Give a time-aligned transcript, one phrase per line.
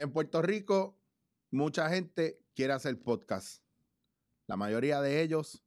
[0.00, 0.96] En Puerto Rico,
[1.50, 3.64] mucha gente quiere hacer podcast.
[4.46, 5.64] La mayoría de ellos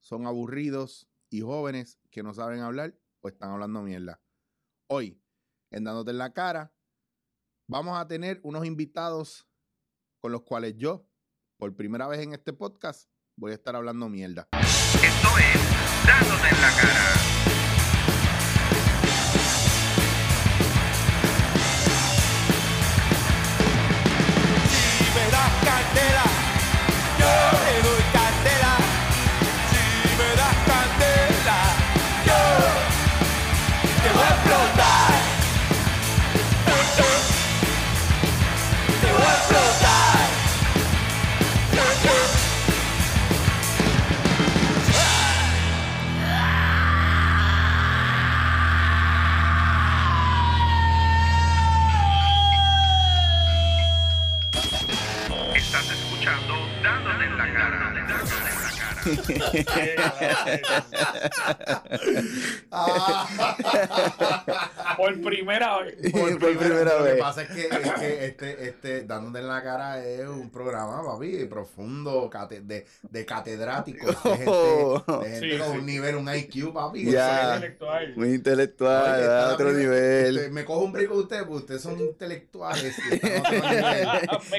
[0.00, 4.20] son aburridos y jóvenes que no saben hablar o están hablando mierda.
[4.88, 5.22] Hoy,
[5.70, 6.74] en Dándote en la Cara,
[7.68, 9.46] vamos a tener unos invitados
[10.18, 11.06] con los cuales yo,
[11.56, 14.48] por primera vez en este podcast, voy a estar hablando mierda.
[14.52, 17.31] Esto es Dándote en la cara.
[62.72, 64.68] uh.
[65.02, 65.96] Por primera vez.
[66.12, 67.14] Por primera Lo vez.
[67.14, 71.02] que pasa es que, es que este, este, Dándote en la cara es un programa,
[71.04, 75.78] papi, profundo, cate- de, de catedráticos, de gente, de gente Sí, con sí.
[75.78, 77.10] un nivel, un IQ, papi.
[77.10, 77.54] Ya.
[77.56, 78.12] Intelectual.
[78.16, 80.36] Muy intelectual, Oye, a otro nivel.
[80.36, 82.94] Usted- me cojo un break con ustedes, porque ustedes son intelectuales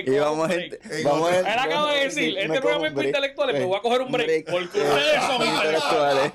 [0.06, 0.82] y a vamos, break.
[0.84, 3.08] Gente, Él acaba de decir, este programa es para break.
[3.08, 6.32] intelectuales, me voy a coger un break, porque ustedes son intelectuales.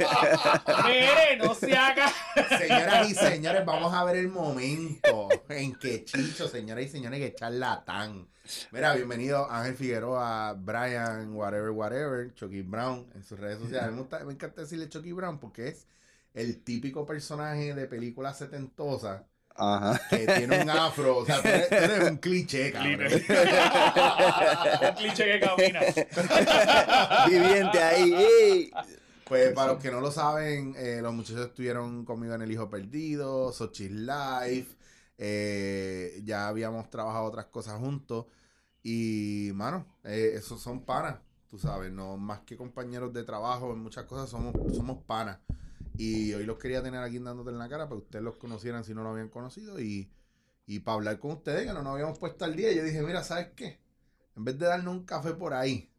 [0.86, 2.10] Mire, no se haga.
[2.58, 7.34] Señoras y señores, vamos a ver el momento en que Chicho, señoras y señores, que
[7.34, 8.28] charlatán.
[8.72, 13.92] Mira, bienvenido Ángel Figueroa, Brian, whatever, whatever, Chucky Brown en sus redes sociales.
[13.92, 15.86] Me, gusta- me encanta decirle Chucky Brown porque es
[16.34, 20.00] el típico personaje de película setentosa Ajá.
[20.08, 21.19] que tiene un afro.
[21.19, 23.12] O sea, tú eres, tú eres un cliché, cabrón.
[24.88, 25.80] Un cliché que camina.
[27.28, 28.14] Viviente ahí.
[28.14, 28.70] ey.
[29.28, 32.70] Pues para los que no lo saben, eh, los muchachos estuvieron conmigo en El Hijo
[32.70, 34.75] Perdido, Sochi's Life,
[35.19, 38.25] eh, ya habíamos trabajado otras cosas juntos
[38.82, 41.19] y, mano, eh, esos son panas,
[41.50, 45.38] tú sabes, no más que compañeros de trabajo, en muchas cosas somos, somos panas.
[45.98, 48.84] Y hoy los quería tener aquí dándote en la cara para que ustedes los conocieran
[48.84, 50.10] si no lo habían conocido y,
[50.66, 52.72] y para hablar con ustedes que no nos habíamos puesto al día.
[52.72, 53.78] Yo dije, mira, ¿sabes qué?
[54.36, 55.91] En vez de darnos un café por ahí,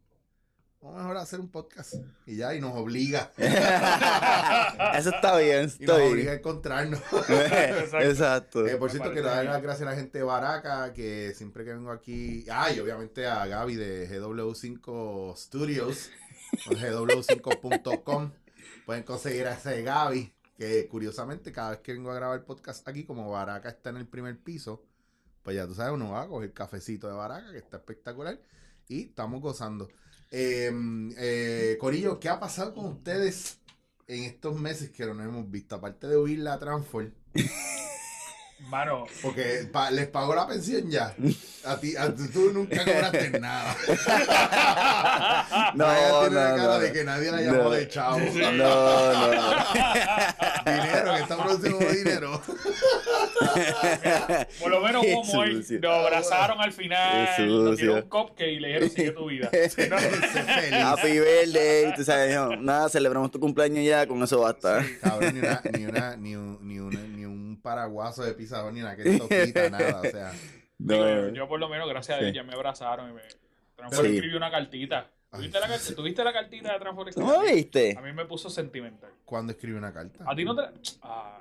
[0.82, 1.96] vamos mejor a hacer un podcast
[2.26, 3.32] y ya, y nos obliga.
[3.38, 7.02] Eso está bien, Y está nos obliga a encontrarnos.
[8.02, 8.66] Exacto.
[8.66, 11.74] Eh, por cierto, quiero dar las gracias a la gente de Baraca, que siempre que
[11.74, 12.46] vengo aquí.
[12.50, 16.10] Ah, y obviamente a Gaby de GW5 Studios,
[16.68, 18.32] o GW5.com.
[18.86, 22.88] Pueden conseguir a ese Gaby, que curiosamente, cada vez que vengo a grabar el podcast
[22.88, 24.84] aquí, como Baraca está en el primer piso,
[25.44, 28.40] pues ya tú sabes, uno va a coger cafecito de Baraca, que está espectacular,
[28.88, 29.90] y estamos gozando.
[30.32, 30.72] Eh,
[31.18, 33.60] eh, Corillo, ¿qué ha pasado con ustedes
[34.08, 35.76] en estos meses que no nos hemos visto?
[35.76, 37.12] Aparte de huir la Transfor.
[38.68, 41.16] Mano, Porque pa- les pagó la pensión ya.
[41.66, 43.76] A ti, a ti- tú nunca cobraste nada.
[45.74, 46.80] No, no, tiene una cara no.
[46.80, 47.70] de que nadie la llamó No.
[47.72, 48.20] de chavo.
[48.20, 49.52] No, no, no.
[50.66, 52.42] Dinero, que está produciendo dinero.
[54.60, 58.68] por lo menos como hoy nos abrazaron al final, nos dieron un cupcake y le
[58.68, 59.50] dijeron sigue tu vida.
[60.92, 61.94] Happy birthday.
[61.96, 64.86] Tú sabes, no, nada, celebramos tu cumpleaños ya, con eso basta.
[65.02, 67.19] Cabrón, ni una, ni una, ni un, ni una- ni
[67.60, 70.00] un paraguaso de pizarrón, ni una que toquita, nada.
[70.02, 70.32] O sea,
[70.78, 71.28] Digo, No.
[71.28, 72.26] yo, yo por lo menos, gracias a Sí.
[72.26, 73.22] Dios, ya me abrazaron y me...
[73.76, 74.14] Transfor Sí.
[74.16, 75.08] escribió una cartita.
[75.32, 75.96] Ay, ¿Tuviste la, sí.
[75.96, 77.18] ¿Tuviste la cartita de Transfor?
[77.18, 77.96] ¿No lo viste?
[77.98, 79.12] A mí me puso sentimental.
[79.26, 80.24] ¿cuándo escribe una carta?
[80.26, 80.62] A ti no te...
[81.02, 81.40] Ah,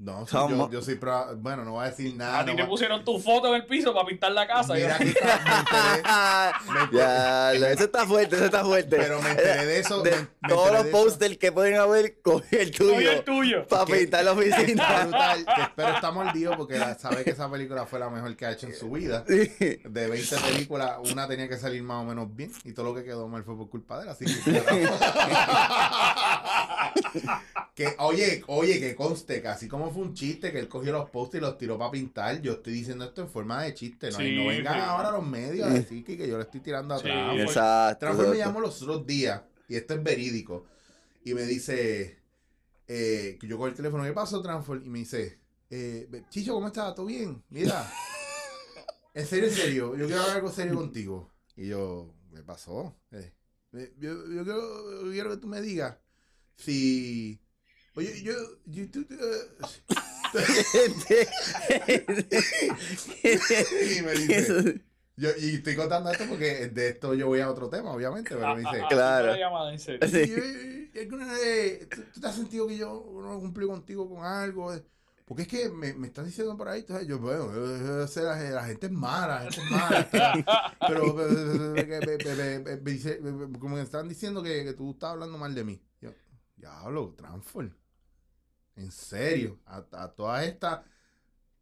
[0.00, 2.38] No, yo, yo soy pro- Bueno, no voy a decir nada.
[2.38, 4.74] a ti no te pusieron tu foto en el piso para pintar la casa.
[4.74, 8.96] Mira Yo- que está- me enteré- ya, eso está fuerte, eso está fuerte.
[8.96, 10.00] Pero me enteré de eso.
[10.02, 13.10] De me- me todos los posters que pueden haber, cogí el Cogí tuyo.
[13.10, 13.66] el tuyo.
[13.66, 15.00] Para Que- pintar la oficina.
[15.02, 18.52] brutal, que espero está mordido porque sabe que esa película fue la mejor que ha
[18.52, 19.24] hecho en su vida.
[19.26, 19.50] Sí.
[19.84, 23.02] De 20 películas, una tenía que salir más o menos bien y todo lo que
[23.02, 24.08] quedó mal fue por culpa de él.
[24.10, 24.62] Así que,
[27.78, 31.10] que oye, oye, que conste que así como fue un chiste que él cogió los
[31.10, 34.20] posts y los tiró para pintar, yo estoy diciendo esto en forma de chiste, ¿no?
[34.20, 34.80] y no Sí, vengan sí.
[34.80, 37.38] ahora los medios a decir que, que yo le estoy tirando Sí, atrás.
[37.38, 37.98] Exacto.
[38.00, 40.66] Transfer me llamó los otros días, y esto es verídico,
[41.24, 42.18] y me dice,
[42.88, 44.80] eh, que yo cojo el teléfono, ¿qué pasó, Transfer?
[44.84, 45.38] Y me dice,
[45.70, 46.96] eh, Chicho, ¿cómo estás?
[46.96, 47.44] ¿Todo bien?
[47.48, 47.88] Mira,
[49.14, 51.30] en serio, en serio, yo quiero hablar algo serio contigo.
[51.56, 52.96] Y yo, ¿qué pasó?
[53.12, 53.32] Eh,
[53.74, 55.96] eh, yo, yo quiero, yo quiero que tú me digas
[56.56, 57.40] si...
[57.98, 58.32] Oye, yo...
[58.66, 59.58] yo tú- tú, eh,
[63.98, 64.80] y me dice,
[65.16, 68.54] yo, y estoy contando esto porque de esto yo voy a otro tema, obviamente, pero
[68.54, 69.30] me dice, Claro.
[69.30, 70.08] ah, una llamada, en serio.
[70.08, 70.18] Sí.
[70.18, 74.24] "Y, y, y, alguna vez, ¿tú, te has sentido que yo no cumplí contigo con
[74.24, 74.72] algo?
[75.24, 78.22] Porque es que me, me están diciendo por ahí, entonces yo, bueno, yo- yo sé,
[78.22, 80.08] la, la gente es mala, la gente es mala.
[80.86, 81.14] pero
[83.22, 85.82] me- como me están diciendo que, que tú estás hablando mal de mí.
[86.00, 86.10] Yo,
[86.56, 87.70] diablo, Transform.
[88.78, 90.80] En serio, a, a todas estas,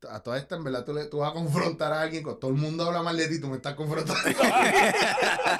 [0.08, 2.50] a todas estas, en verdad, tú, le- tú vas a confrontar a alguien, con todo
[2.50, 4.22] el mundo habla mal de ti, tú me estás confrontando.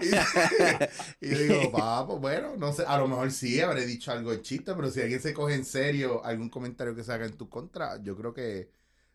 [0.00, 4.30] y, y yo digo, papo, bueno, no sé, a lo mejor sí habré dicho algo
[4.30, 7.36] de chiste, pero si alguien se coge en serio algún comentario que se haga en
[7.36, 8.70] tu contra, yo creo que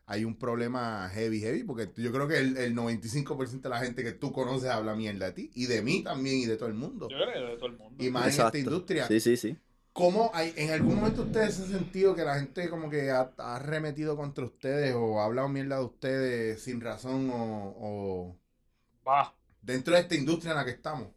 [0.05, 4.03] hay un problema heavy, heavy, porque yo creo que el, el 95% de la gente
[4.03, 6.75] que tú conoces habla mierda de ti, y de mí también, y de todo el
[6.75, 7.07] mundo.
[7.09, 8.03] Yo creo que de todo el mundo.
[8.03, 9.07] Y más en esta industria.
[9.07, 9.57] Sí, sí, sí.
[9.93, 13.55] ¿Cómo hay, en algún momento ustedes han sentido que la gente como que ha, ha
[13.57, 18.37] arremetido contra ustedes o ha hablado mierda de ustedes sin razón o, o
[19.07, 21.07] Va, dentro de esta industria en la que estamos?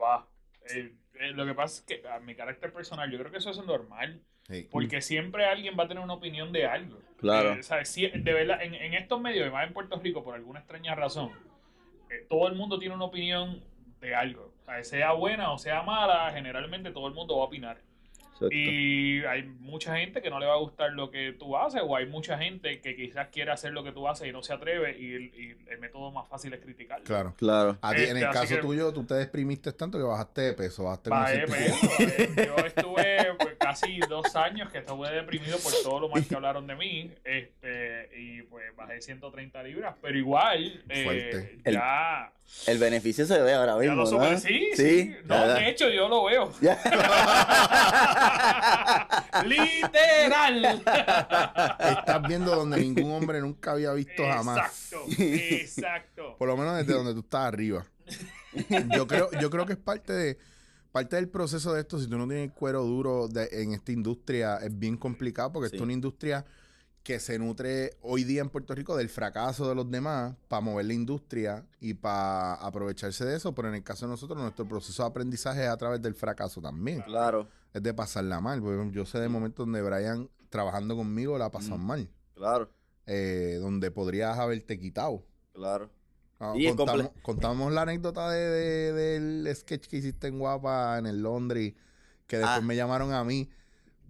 [0.00, 0.26] va.
[0.70, 3.50] Eh, eh, lo que pasa es que a mi carácter personal, yo creo que eso
[3.50, 4.22] es normal.
[4.48, 4.68] Sí.
[4.70, 6.98] Porque siempre alguien va a tener una opinión de algo.
[7.16, 7.52] Claro.
[7.52, 7.88] Eh, ¿sabes?
[7.88, 10.94] Si- de verdad, en, en estos medios, y más en Puerto Rico, por alguna extraña
[10.94, 11.30] razón,
[12.10, 13.62] eh, todo el mundo tiene una opinión
[14.00, 14.52] de algo.
[14.62, 17.78] O sea, sea buena o sea mala, generalmente todo el mundo va a opinar.
[18.34, 18.48] Exacto.
[18.54, 21.96] Y hay mucha gente que no le va a gustar lo que tú haces, o
[21.96, 24.96] hay mucha gente que quizás quiere hacer lo que tú haces y no se atreve,
[24.98, 27.02] y el, y el método más fácil es criticar.
[27.02, 27.34] Claro.
[27.36, 27.78] Claro.
[27.80, 30.52] A ti, en el Este, caso que- tuyo, tú te deprimiste tanto que bajaste de
[30.54, 30.84] peso.
[30.84, 32.44] Bajaste ciento- peso.
[32.46, 36.66] Yo estuve pues, casi dos años que estuve deprimido por todo lo mal que hablaron
[36.66, 37.10] de mí.
[37.24, 39.94] Este, y pues bajé 130 libras.
[40.00, 41.58] Pero igual, eh, Fuerte.
[41.72, 42.32] ya,
[42.66, 44.38] El beneficio se ve ahora ya mismo, lo ¿no?
[44.38, 45.14] Sí, sí.
[45.24, 45.54] No, ya, ya.
[45.54, 46.52] de hecho, yo lo veo.
[46.60, 46.74] Ya.
[49.44, 50.82] Literal.
[51.80, 54.92] Estás viendo donde ningún hombre nunca había visto jamás.
[54.92, 56.36] Exacto, exacto.
[56.38, 57.84] Por lo menos desde donde tú estás arriba.
[58.94, 60.38] Yo creo, yo creo que es parte de
[60.94, 61.98] parte del proceso de esto.
[61.98, 65.74] Si tú no tienes cuero duro de- en esta industria, es bien complicado porque Sí.
[65.74, 66.44] es una industria
[67.02, 70.86] que se nutre hoy día en Puerto Rico del fracaso de los demás para mover
[70.86, 73.52] la industria y para aprovecharse de eso.
[73.56, 76.60] Pero en el caso de nosotros, nuestro proceso de aprendizaje es a través del fracaso
[76.62, 77.02] también.
[77.02, 78.62] Claro, Es de pasarla mal.
[78.92, 81.86] Yo sé de momentos donde Brian trabajando conmigo la pasan Mm.
[81.86, 82.08] mal.
[82.36, 82.70] claro,
[83.06, 85.24] eh, donde podrías haberte quitado.
[85.52, 85.90] claro.
[86.40, 86.52] Ah,
[87.22, 91.74] contamos, la anécdota de, de- del sketch que hiciste en Guapa en el Londres,
[92.26, 92.60] que después Ah.
[92.60, 93.48] me llamaron a mí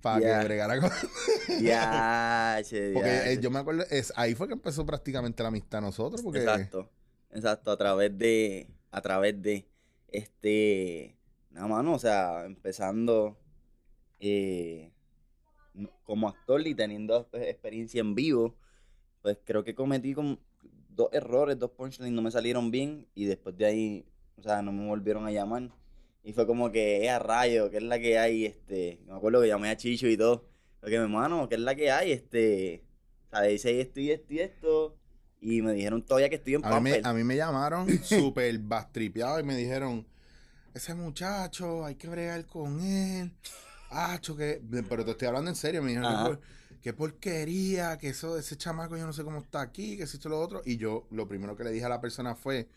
[0.01, 0.39] para Ya.
[0.41, 0.91] que bregara con...
[1.63, 5.81] Ya, che, Porque eh, yo me acuerdo, es, ahí fue que empezó prácticamente la amistad
[5.81, 6.41] nosotros, porque...
[6.41, 6.91] Exacto,
[7.31, 9.67] exacto, a través de, a través de,
[10.09, 11.17] este,
[11.51, 13.37] nada mano, o sea, empezando
[14.21, 14.91] eh,
[15.75, 18.55] no- como actor y teniendo experiencia en vivo,
[19.23, 20.39] pues creo que cometí como
[20.95, 24.07] dos errores, dos punchlines no me salieron bien y después de ahí,
[24.37, 25.71] o sea, no me volvieron a llamar.
[26.23, 29.43] Y fue como que, eh, a rayo, que es la que hay, este, me acuerdo
[29.43, 30.45] que llamé a Chicho y todo,
[30.81, 32.83] porque mi hermano, que es la que hay, este,
[33.27, 34.97] o sea, dice esto y esto y esto,
[35.41, 38.59] y me dijeron todavía que estoy en A mí, me, a mí me llamaron súper
[38.59, 40.07] bastripeado y me dijeron,
[40.75, 43.31] ese muchacho, hay que bregar con él.
[43.91, 44.61] Acho, que...
[44.89, 46.41] Pero te estoy hablando en serio, me dijeron.
[46.85, 50.03] "Qué por- qué porquería, que eso, ese chamaco yo no sé cómo está aquí, que
[50.03, 50.61] esto lo otro.
[50.67, 52.69] Y yo lo primero que le dije a la persona fue,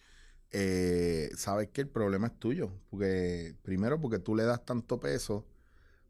[0.51, 2.71] eh, sabes que el problema es tuyo.
[2.89, 5.45] Porque, primero, porque tú le das tanto peso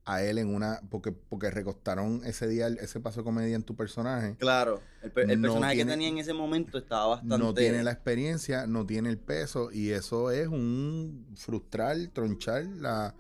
[0.06, 3.63] a él en una, porque, porque recostaron ese día el- ese paso de comedia en
[3.63, 4.36] tu personaje.
[4.38, 7.38] Claro, el, per- el No personaje tiene- que tenía en ese momento estaba bastante...
[7.39, 13.16] No tiene la experiencia, no tiene el peso y eso es un frustrar, tronchar la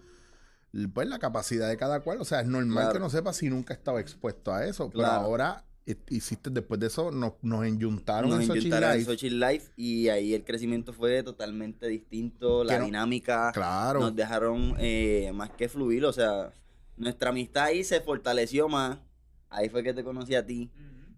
[0.93, 2.21] pues la capacidad de cada cual.
[2.21, 2.93] O sea, es normal Claro.
[2.93, 4.89] que no sepa si nunca estaba expuesto a eso.
[4.91, 9.05] Pero ahora eh, hiciste después de eso, nos, nos enyuntaron Nos en en Life.
[9.05, 14.01] Xochitl Life y ahí el crecimiento fue totalmente distinto, la no- dinámica Claro.
[14.01, 16.53] nos dejaron eh, más que fluir, o sea,
[16.97, 18.99] nuestra amistad ahí se fortaleció más,
[19.49, 20.69] ahí fue que te conocí a ti,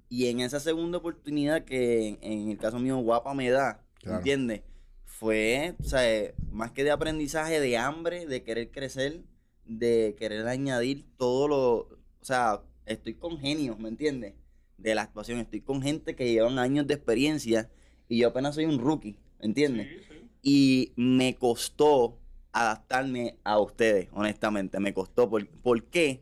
[0.08, 4.18] y en esa segunda oportunidad que en, en el caso mío guapa me da, Claro.
[4.20, 4.62] ¿entiendes?
[5.04, 9.24] Fue, o sea, eh, más que de aprendizaje, de hambre, de querer crecer,
[9.70, 14.34] de querer añadir todo lo, o sea, estoy con genios, ¿me entiendes?
[14.78, 17.70] De la actuación, estoy con gente que llevan años de experiencia
[18.08, 19.88] y yo apenas soy un rookie, ¿me entiendes?
[19.88, 20.30] Sí, sí.
[20.42, 22.18] Y me costó
[22.52, 24.80] adaptarme a ustedes, honestamente.
[24.80, 25.30] Me costó.
[25.30, 26.22] ¿Por, ¿por qué?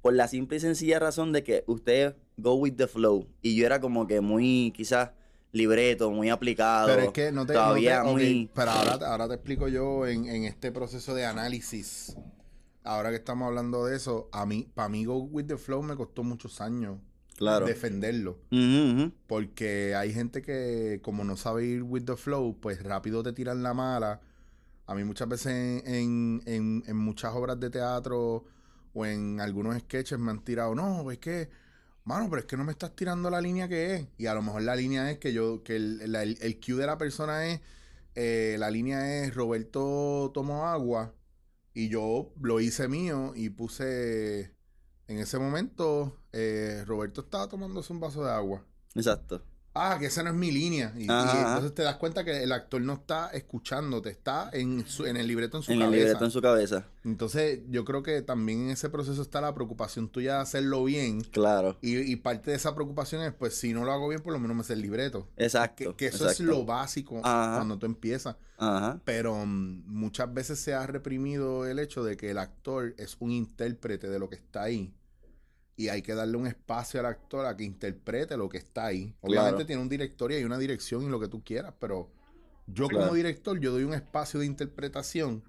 [0.00, 3.26] Por la simple y sencilla razón de que ustedes go with the flow.
[3.42, 5.10] Y yo era como que muy, quizás,
[5.52, 6.88] libreto, muy aplicado.
[6.88, 7.54] Pero es que no te.
[7.54, 8.50] Todavía no te- ok, muy.
[8.54, 12.16] Pero ahora, ahora te explico yo en, en este proceso de análisis.
[12.86, 15.96] Ahora que estamos hablando de eso, a mí, para mí Go With The Flow me
[15.96, 16.98] costó muchos años
[17.36, 17.66] Claro.
[17.66, 18.38] defenderlo.
[19.26, 23.62] Porque hay gente que, como no sabe ir with the flow, pues rápido te tiran
[23.62, 24.20] la mala.
[24.86, 28.44] A mí muchas veces en, en, en- en muchas obras de teatro
[28.94, 31.50] o en algunos sketches me han tirado, no, es que,
[32.04, 34.06] mano, pero es que no me estás tirando la línea que es.
[34.16, 36.76] Y a lo mejor la línea es que yo, que el, la- el, el cue
[36.76, 37.60] de la persona es,
[38.14, 41.12] eh, la línea es Roberto tomó agua
[41.76, 44.54] y yo lo hice mío y puse,
[45.08, 48.64] en ese momento, eh, Roberto estaba tomándose un vaso de agua.
[48.94, 49.44] Exacto.
[49.78, 50.92] Ah, que esa no es mi línea.
[50.96, 55.16] Y, entonces te das cuenta que el actor no está escuchándote, está en, su- en
[55.16, 56.04] el libreto en su En el cabeza.
[56.04, 56.86] libreto en su cabeza.
[57.04, 61.20] Entonces, yo creo que también en ese proceso está la preocupación tuya de hacerlo bien.
[61.22, 61.76] Claro.
[61.80, 64.38] Y, y parte de esa preocupación es, pues, si no lo hago bien, por lo
[64.40, 65.28] menos me sé el libreto.
[65.36, 65.96] Exacto.
[65.96, 66.42] Que, que eso exacto.
[66.42, 67.56] es lo básico Ajá.
[67.56, 68.36] cuando tú empiezas.
[68.58, 68.98] Ajá.
[69.04, 73.30] Pero mm, muchas veces se ha reprimido el hecho de que el actor es un
[73.30, 74.92] intérprete de lo que está ahí.
[75.76, 79.14] Y hay que darle un espacio al actor a que interprete lo que está ahí.
[79.20, 79.66] Obviamente Claro.
[79.66, 82.10] tiene un director y hay una dirección y lo que tú quieras, pero
[82.66, 83.04] yo Claro.
[83.06, 85.42] como director, yo doy un espacio de interpretación,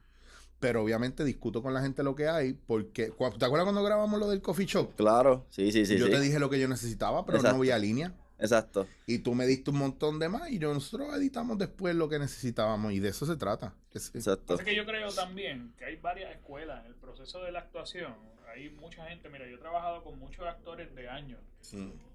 [0.60, 4.28] pero obviamente discuto con la gente lo que hay, porque, ¿te acuerdas cuando grabamos lo
[4.30, 4.96] del coffee shop?
[4.96, 5.46] Claro.
[5.50, 5.98] Sí, sí, sí.
[5.98, 6.12] yo sí.
[6.12, 7.56] te dije lo que yo necesitaba, pero Exacto.
[7.58, 8.14] no había línea.
[8.40, 8.86] Exacto.
[9.08, 12.92] Y tú me diste un montón de más y nosotros editamos después lo que necesitábamos
[12.94, 13.74] y de eso se trata.
[13.94, 14.56] Es- Exacto.
[14.56, 18.14] Así que yo creo también que hay varias escuelas en el proceso de la actuación.
[18.58, 21.40] Hay mucha gente, mira, yo he trabajado con muchos actores de años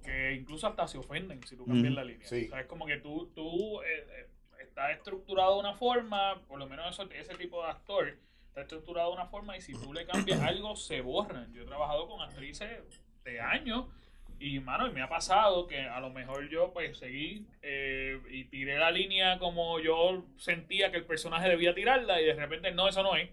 [0.05, 2.27] que incluso hasta se ofenden si tú cambias la línea.
[2.27, 2.47] sí.
[2.47, 4.27] O sea, es como que tú, tú eh, eh,
[4.63, 8.19] estás estructurado de una forma, por lo menos eso- ese tipo de actor
[8.49, 11.53] está estructurado de una forma y si tú le cambias algo se borran.
[11.55, 12.69] Yo he trabajado con actrices
[13.25, 13.87] de años
[14.41, 18.45] y, mano, y me ha pasado que a lo mejor yo pues seguí eh, y
[18.47, 22.89] tiré la línea como yo sentía que el personaje debía tirarla y de repente no,
[22.89, 23.31] eso no es.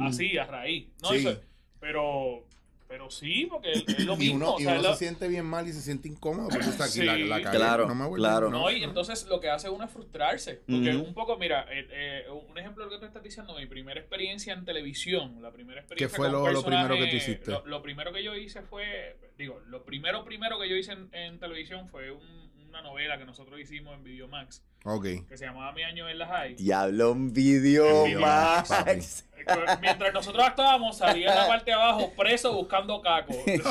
[0.00, 0.88] Así, a raíz.
[1.02, 1.16] No, Sí.
[1.16, 1.40] eso es-
[1.80, 2.42] Pero,
[2.88, 4.36] pero sí, porque es, lo y mismo.
[4.36, 6.48] uno, o y sea, uno es lo- se siente bien mal y se siente incómodo
[6.48, 7.24] porque está aquí la, Sí.
[7.24, 8.50] la cagué, Claro, no me vuelvo- claro.
[8.50, 10.62] No, y entonces lo que hace uno es frustrarse.
[10.66, 11.04] Porque Ujú.
[11.06, 14.00] un poco, mira, eh, eh, un ejemplo de lo que tú estás diciendo, mi primera
[14.00, 17.50] experiencia en televisión, la primera experiencia fue con lo- lo primero que tú hiciste?
[17.50, 21.08] Lo, lo primero que yo hice fue, digo, lo primero primero que yo hice en,
[21.12, 22.47] en televisión fue un-
[22.80, 25.04] una novela que nosotros hicimos en Videomax, Ok.
[25.28, 26.54] que se llamaba Mi año en la High.
[26.54, 29.00] Diablo, un video papi.
[29.80, 33.34] Mientras nosotros actuábamos, salía en la parte de abajo preso buscando caco.
[33.46, 33.64] pero,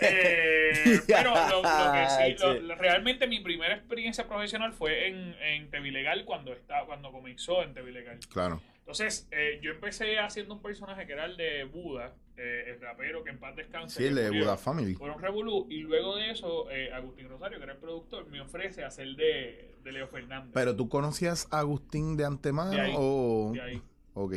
[0.00, 5.34] eh, pero lo, lo que sí, lo- lo- realmente mi primera experiencia profesional fue en,
[5.40, 8.18] en Tevilegal cuando, estaba, cuando comenzó en Tevilegal.
[8.32, 8.60] Claro.
[8.84, 13.24] Entonces, eh, yo empecé haciendo un personaje que era el de Buda, eh, el rapero
[13.24, 13.96] que en paz descanse.
[13.96, 14.94] Sí, el de Buda Family.
[15.00, 18.84] un revolú y luego de eso eh, Agustín Rosario que era el productor me ofrece
[18.84, 23.52] hacer de, de Leo Fernández Pero tú conocías a Agustín de antemano De ahí, o.
[23.54, 23.82] de ahí.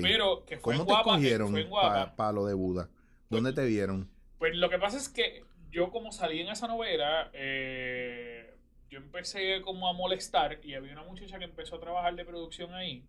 [0.01, 2.15] Pero que fue ¿Cómo en te Guapa, cogieron fue en Guapa.
[2.15, 2.89] para lo de Buda?
[3.29, 4.09] ¿Dónde te vieron?
[4.39, 8.55] Pues lo que pasa es que yo como salí en esa novela, eh,
[8.89, 12.73] yo empecé como a molestar y había una muchacha que empezó a trabajar de producción
[12.73, 13.03] ahí.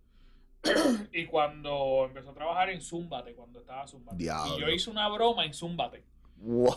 [1.12, 4.23] y cuando empezó a trabajar en Zúmbate, cuando estaba Zúmbate.
[4.23, 6.05] Y yo hice una broma en Zúmbate.
[6.41, 6.77] Wow.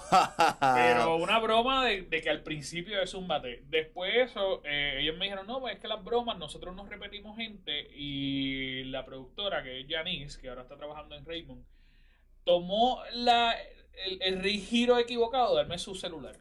[0.60, 3.64] Pero una broma de, de que al principio de Zúmbate.
[3.68, 6.90] Después de eso, eh, ellos me dijeron, no, pues es que las bromas nosotros nos
[6.90, 11.64] repetimos gente y la productora, que es Janice, que ahora está trabajando en Raymond,
[12.44, 13.56] tomó la,
[14.06, 16.38] el, el giro equivocado de darme su celular.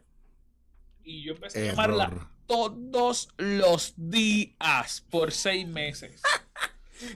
[1.03, 6.21] Y yo empecé a llamarla todos los días por seis meses.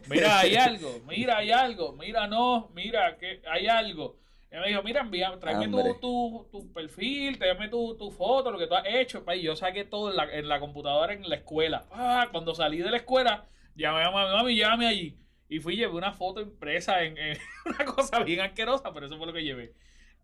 [0.10, 4.18] Mira, hay algo, mira, hay algo, mira, no, mira, que hay algo.
[4.52, 5.66] Y me dijo, mira, envía, tráeme
[6.00, 9.24] tu, tu, tu perfil, tráeme tu, tu foto, lo que tú has hecho.
[9.36, 11.86] Y yo saqué todo en la, en la computadora en la escuela.
[11.92, 15.18] Ah, cuando salí de la escuela, llamé a mami, mami, llévame allí.
[15.50, 19.18] Y fui y llevé una foto impresa en, en una cosa bien asquerosa, pero eso
[19.18, 19.74] fue lo que llevé.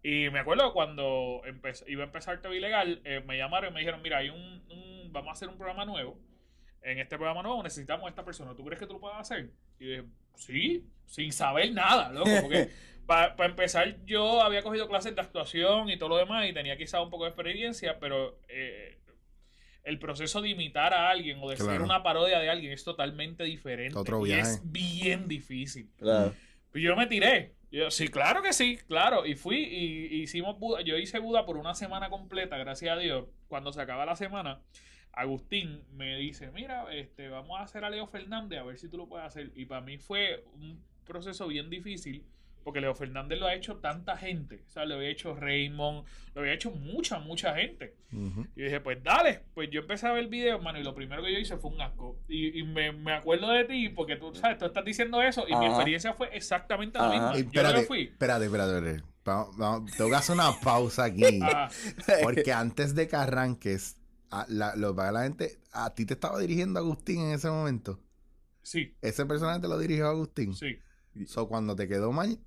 [0.04, 3.80] Y me acuerdo cuando empecé- iba a empezar TV Ilegal, eh, me llamaron y me
[3.82, 6.18] dijeron, mira, hay un, un- vamos a hacer un programa nuevo.
[6.84, 8.56] En este programa nuevo necesitamos a esta persona.
[8.56, 9.52] ¿Tú crees que tú lo puedes hacer?
[9.80, 10.04] Y dije,
[10.36, 12.30] sí, sin saber nada, loco.
[12.42, 12.70] Porque
[13.06, 17.02] para empezar, yo había cogido clases de actuación y todo lo demás y tenía quizá
[17.02, 18.98] un poco de experiencia, pero eh,
[19.84, 21.84] el proceso de imitar a alguien o de ser Claro.
[21.84, 23.98] una parodia de alguien es totalmente diferente.
[23.98, 25.90] Otro y es bien difícil.
[25.98, 26.34] Claro.
[26.74, 27.54] Y yo me tiré.
[27.72, 29.26] Yo, sí, claro que sí, claro.
[29.26, 30.82] Y fui y, y hicimos Buda.
[30.82, 33.26] Yo hice Buda por una semana completa, gracias a Dios.
[33.48, 34.62] Cuando se acaba la semana,
[35.14, 38.98] Agustín me dice, mira, este, vamos a hacer a Leo Fernández, a ver si tú
[38.98, 39.52] lo puedes hacer.
[39.56, 42.24] Y para mí fue un proceso bien difícil,
[42.64, 44.64] porque Leo Fernández lo ha hecho tanta gente.
[44.68, 47.96] O sea, lo había hecho Raymond, lo había hecho mucha, mucha gente.
[48.14, 48.46] Ujú.
[48.56, 49.42] Y dije, pues dale.
[49.54, 51.72] Pues yo empecé a ver el video, hermano, y lo primero que yo hice fue
[51.72, 52.18] un asco.
[52.30, 55.52] Y, y me, me acuerdo de ti, porque tú sabes, tú estás diciendo eso, y
[55.52, 55.68] mi Ajá.
[55.76, 57.14] experiencia fue exactamente la Ajá.
[57.14, 57.32] misma.
[57.38, 58.02] Y yo espérate, no fui.
[58.04, 59.04] espérate, espérate, espérate.
[59.26, 61.42] vamos- vamos, tengo que hacer una pausa aquí.
[61.42, 61.70] Ajá.
[62.24, 63.98] Porque antes de que arranques,
[64.32, 68.00] a la, lo para la gente, a ti te estaba dirigiendo Agustín en ese momento.
[68.64, 70.54] Sí, Ese personaje te lo dirigió Agustín.
[70.56, 70.78] sí.
[71.28, 72.40] So, cuando te quedó mal,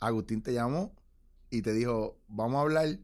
[0.00, 0.92] Agustín te llamó
[1.50, 2.98] y te dijo, vamos a hablar.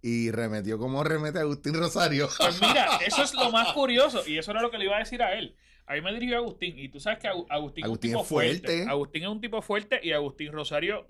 [0.00, 2.28] Y remetió como remete Agustín Rosario.
[2.38, 4.22] Pues mira, eso es lo más curioso.
[4.28, 5.56] Y eso era lo que le iba a decir a él.
[5.86, 6.78] A mí me dirigió Agustín.
[6.78, 8.60] Y tú sabes que Agu- Agustín, Agustín es un es tipo fuerte.
[8.68, 8.88] fuerte.
[8.90, 10.00] Agustín es un tipo fuerte.
[10.04, 11.04] Y Agustín Rosario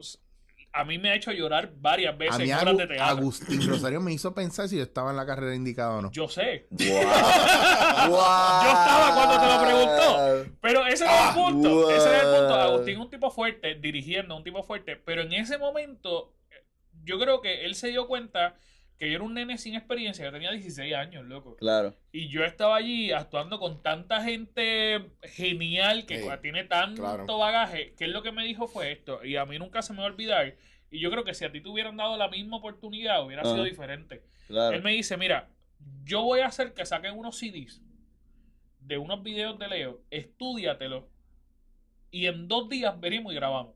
[0.72, 3.04] a mí me ha hecho llorar varias veces en obras Agu- de teatro.
[3.06, 6.10] Agustín Rosario me hizo pensar si yo estaba en la carrera indicada o no.
[6.12, 6.66] Yo sé.
[6.70, 6.78] Wow.
[6.88, 6.88] Wow.
[8.62, 10.56] Yo estaba cuando te lo preguntó.
[10.60, 11.68] Pero ese era el punto.
[11.70, 11.90] wow.
[11.90, 12.54] Ese era el punto.
[12.54, 14.96] Agustín es un tipo fuerte, dirigiendo, un tipo fuerte.
[14.96, 16.64] Pero en ese momento, eh,
[17.04, 18.54] yo creo que él se dio cuenta
[18.98, 20.24] que yo era un nene sin experiencia.
[20.24, 21.56] Yo tenía 16 años, loco.
[21.56, 21.94] Claro.
[22.10, 27.38] Y yo estaba allí actuando con tanta gente genial que Sí, tiene tanto claro.
[27.38, 29.24] bagaje, que él lo que me dijo fue esto.
[29.24, 30.56] Y a mí nunca se me va a olvidar.
[30.90, 33.62] Y yo creo que si a ti te hubieran dado la misma oportunidad, hubiera sido
[33.62, 34.24] diferente.
[34.48, 34.74] Claro.
[34.74, 35.48] Él me dice, mira,
[36.04, 37.82] yo voy a hacer que saquen unos CDs
[38.80, 41.08] de unos videos de Leo, estudiatelo
[42.10, 43.74] y en dos días venimos y grabamos.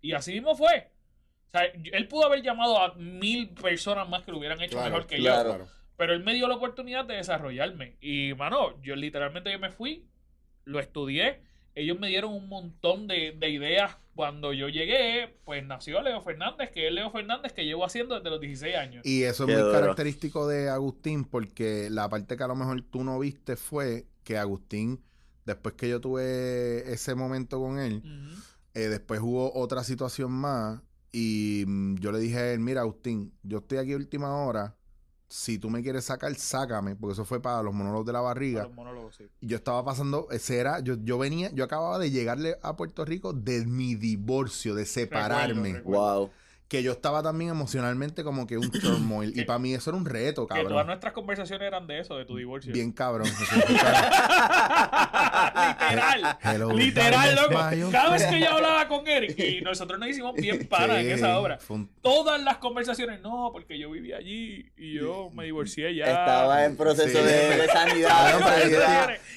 [0.00, 0.91] Y así mismo fue.
[1.54, 5.06] O sea, él pudo haber llamado a mil personas más que lo hubieran hecho mejor
[5.06, 5.58] que yo.
[5.98, 7.96] Pero él me dio la oportunidad de desarrollarme.
[8.00, 10.06] Y, mano, yo literalmente yo me fui,
[10.64, 11.42] lo estudié.
[11.74, 13.98] Ellos me dieron un montón de, de ideas.
[14.14, 18.30] Cuando yo llegué, pues nació Leo Fernández, que es Leo Fernández que llevo haciendo desde
[18.30, 19.06] los 16 años.
[19.06, 19.72] Y eso es muy duro.
[19.72, 24.38] característico de Agustín, porque la parte que a lo mejor tú no viste fue que
[24.38, 25.02] Agustín,
[25.44, 28.02] después que yo tuve ese momento con él,
[28.72, 30.80] eh, después hubo otra situación más
[31.12, 34.74] y mm, yo le dije a él, mira Agustín, yo estoy aquí a última hora,
[35.28, 38.64] si tú me quieres sacar, sácame, porque eso fue para los monólogos de la barriga.
[38.64, 39.24] Los monólogos, sí.
[39.40, 43.04] Y yo estaba pasando, ese era, yo, yo venía, yo acababa de llegarle a Puerto
[43.04, 45.74] Rico de mi divorcio, de separarme.
[45.74, 46.20] recuerdo.
[46.20, 46.30] Wow.
[46.72, 49.28] Que yo estaba también emocionalmente como que un turmoil.
[49.28, 50.86] y Que- para mí eso era un reto, Que todas cabrón.
[50.86, 52.72] nuestras conversaciones eran de eso, de tu divorcio.
[52.72, 53.28] Bien cabrón.
[55.52, 56.38] literal.
[56.42, 57.90] Hello, literal, loco.
[57.92, 61.38] Cada vez que yo hablaba con Eric y nosotros nos hicimos bien para en esa
[61.38, 61.58] obra.
[61.68, 66.06] un- Todas las conversaciones, no, porque yo vivía allí y yo me divorcié ya.
[66.06, 67.24] Estaba en proceso Sí.
[67.24, 68.40] de, de sanidad.
[68.56, 68.78] Pero yo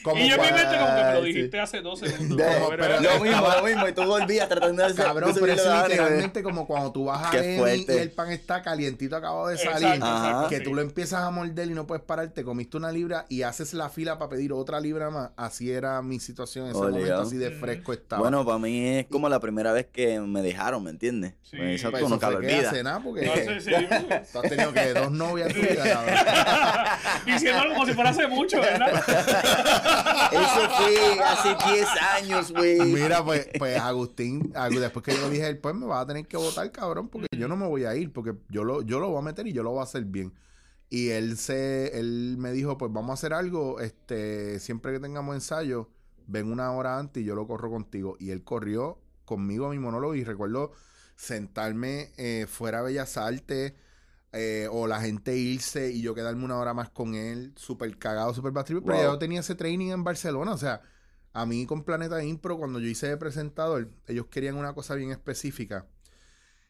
[0.03, 1.27] como y yo en mi cuando- mente como que me lo Sí.
[1.33, 2.37] dijiste hace dos segundos.
[2.37, 3.87] Pero pero- lo mismo, lo mismo.
[3.87, 5.05] Y tú volvías tratando de hacer.
[5.05, 7.95] Cabrón, pero es literalmente como cuando tú vas a Qué fuerte.
[7.95, 9.87] y el pan está calientito, acabado de salir.
[9.95, 10.63] Exacto, exacto, Que sí.
[10.63, 13.73] tú lo empiezas a morder y no puedes parar, te comiste una libra y haces
[13.73, 15.31] la fila para pedir otra libra más.
[15.35, 18.21] Así era mi situación en ese momento, así de fresco estaba.
[18.21, 21.33] Bueno, para mí es como la primera vez que me dejaron, ¿me entiendes?
[21.43, 21.57] Sí.
[21.57, 22.65] Pues Eso Pues tú eso nunca lo olvidas.
[22.65, 23.71] hace nada, porque No sé, sí.
[24.31, 26.15] tú has tenido que dos novias en tu vida, cabrón.
[27.25, 28.89] Diciéndolo como si fuera hace mucho, ¿verdad?
[30.31, 32.79] Eso fue hace 10 años, güey.
[32.81, 36.37] Mira, pues, pues Agustín, Agu- después que yo dije, pues me vas a tener que
[36.37, 39.19] votar, cabrón, porque yo no me voy a ir, porque yo lo, yo lo voy
[39.19, 40.33] a meter y yo lo voy a hacer bien.
[40.89, 45.35] Y él se, él me dijo, pues vamos a hacer algo, este, siempre que tengamos
[45.35, 45.89] ensayo,
[46.27, 48.15] ven una hora antes y yo lo corro contigo.
[48.19, 50.71] Y él corrió conmigo a mi monólogo y recuerdo
[51.15, 53.73] sentarme eh, fuera de Bellas Artes
[54.33, 58.33] eh, o la gente irse y yo quedarme una hora más con él, súper cagado,
[58.33, 58.81] súper batripe.
[58.81, 59.03] Pero Wow.
[59.13, 60.81] yo tenía ese training en Barcelona, o sea,
[61.33, 65.11] a mí con Planeta Impro, cuando yo hice de presentador, ellos querían una cosa bien
[65.11, 65.87] específica.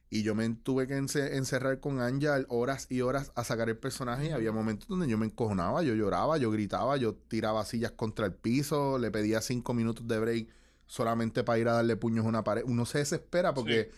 [0.09, 3.77] Y yo me tuve que ence- encerrar con Angel horas y horas a sacar el
[3.77, 4.27] personaje.
[4.27, 8.25] Y había momentos donde yo me encojonaba, yo lloraba, yo gritaba, yo tiraba sillas contra
[8.25, 10.47] el piso, le pedía cinco minutos de break
[10.87, 12.63] solamente para ir a darle puños a una pared.
[12.65, 13.91] Uno se desespera porque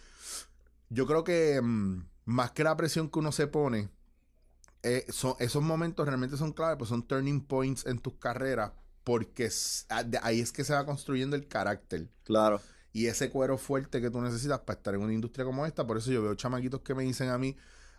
[0.90, 3.90] yo creo que mm, más que la presión que uno se pone,
[4.84, 8.72] eh, son, esos momentos realmente son clave, pues son turning points en tus carreras,
[9.04, 12.62] porque s- a- de ahí es que se va construyendo el carácter Claro.
[12.94, 15.86] Y ese cuero fuerte que tú necesitas para estar en una industria como esta.
[15.86, 17.56] Por eso yo veo chamaquitos que me dicen a mí,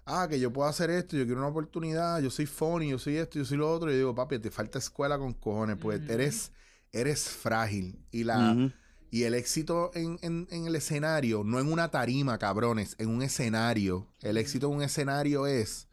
[0.06, 3.16] ah, que yo puedo hacer esto, yo quiero una oportunidad, yo soy funny, yo soy
[3.16, 3.90] esto, yo soy lo otro.
[3.90, 6.52] Y yo digo, papi, te falta escuela con cojones, pues eres,
[6.92, 7.98] eres frágil.
[8.10, 8.70] Y la...
[9.10, 13.22] Y el éxito en, en- en el escenario, no en una tarima, cabrones, en un
[13.22, 14.06] escenario.
[14.20, 15.88] El éxito en un escenario es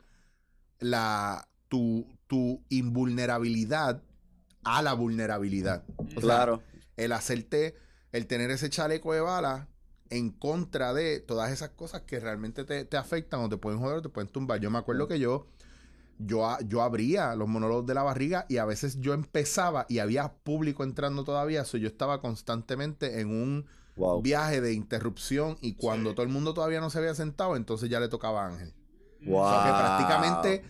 [0.79, 4.01] la tu, tu invulnerabilidad
[4.65, 5.84] a la vulnerabilidad.
[5.97, 6.63] O sea, Claro.
[6.97, 7.75] el hacerte,
[8.15, 9.67] el tener ese chaleco de bala
[10.10, 13.97] en contra de todas esas cosas que realmente te, te afectan o te pueden joder
[13.97, 14.60] o te pueden tumbar.
[14.60, 15.47] Yo me acuerdo que yo,
[16.19, 19.99] yo, a- yo abría los monólogos de la barriga y a veces yo empezaba y
[19.99, 23.65] había público entrando todavía, so yo estaba constantemente en un
[23.97, 24.21] Wow.
[24.21, 26.15] viaje de interrupción y cuando Sí.
[26.15, 28.73] todo el mundo todavía no se había sentado, entonces ya le tocaba a Ángel.
[29.25, 29.39] Wow.
[29.41, 30.63] O sea que prácticamente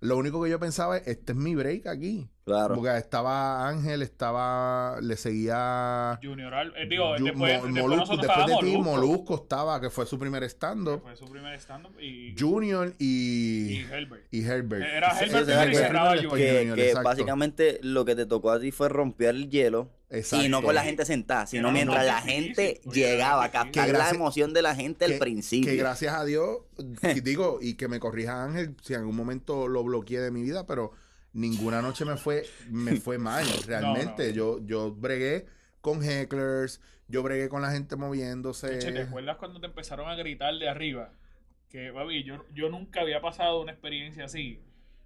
[0.00, 2.28] lo único que yo pensaba es, este es mi break aquí.
[2.46, 2.76] Claro.
[2.76, 5.00] Porque estaba Ángel, estaba.
[5.02, 6.16] Le seguía.
[6.22, 9.80] Junior Al- eh, digo, Yu- después, Mo- después Molusco, nosotros después de ti, Molusco, estaba,
[9.80, 11.02] que fue su primer que stand-up.
[11.02, 14.24] Fue su primer stand-up y, Junior y y, Herbert.
[14.30, 14.86] y Herbert.
[14.86, 17.08] Era Ese- Herbert y cerraba que, Junior, que exacto.
[17.08, 19.90] básicamente lo que te tocó a ti fue romper el hielo.
[20.08, 20.44] Exacto.
[20.46, 23.60] Y no con la gente sentada, sino Era mientras la difícil, gente era llegaba, difícil.
[23.64, 25.68] captar Que la emoción de la gente al que- principio.
[25.68, 26.78] Que gracias a Dios, y
[27.22, 30.64] digo, y que me corrija Ángel, si en algún momento lo bloqueé de mi vida,
[30.64, 30.92] pero
[31.36, 34.28] ninguna noche me fue, me fue mal, realmente.
[34.28, 34.34] no.
[34.34, 35.46] Yo, yo bregué
[35.80, 38.78] con hecklers, yo bregué con la gente moviéndose.
[38.78, 41.12] ¿Te acuerdas cuando te empezaron a gritar de arriba?
[41.68, 44.60] Que, baby, yo, yo nunca había pasado una experiencia así.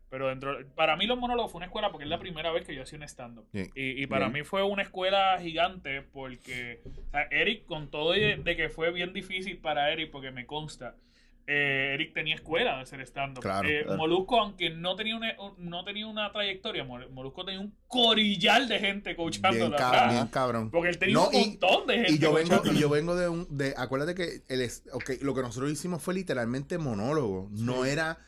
[0.09, 2.75] Pero dentro, para mí los monólogos fue una escuela porque es la primera vez que
[2.75, 3.47] yo hacía un stand-up.
[3.53, 3.71] Y,
[4.03, 4.41] y para Bien.
[4.41, 8.91] mí fue una escuela gigante porque o sea, Eric, con todo de, de que fue
[8.91, 10.97] bien difícil para Eric, porque me consta,
[11.47, 13.43] eh, Eric tenía escuela de hacer stand-up.
[13.43, 13.99] Claro, Eh, claro.
[13.99, 18.79] Molusco, aunque no tenía una, no tenía una trayectoria, Mol- Molusco tenía un corillal de
[18.79, 20.71] gente coachándolo Bien, cab- bien cabrón.
[20.71, 23.17] Porque él tenía No, un y- montón de gente Y yo vengo, y yo vengo
[23.17, 27.49] de un, de, acuérdate que el, es- ok, lo que nosotros hicimos fue literalmente monólogo,
[27.53, 28.19] no era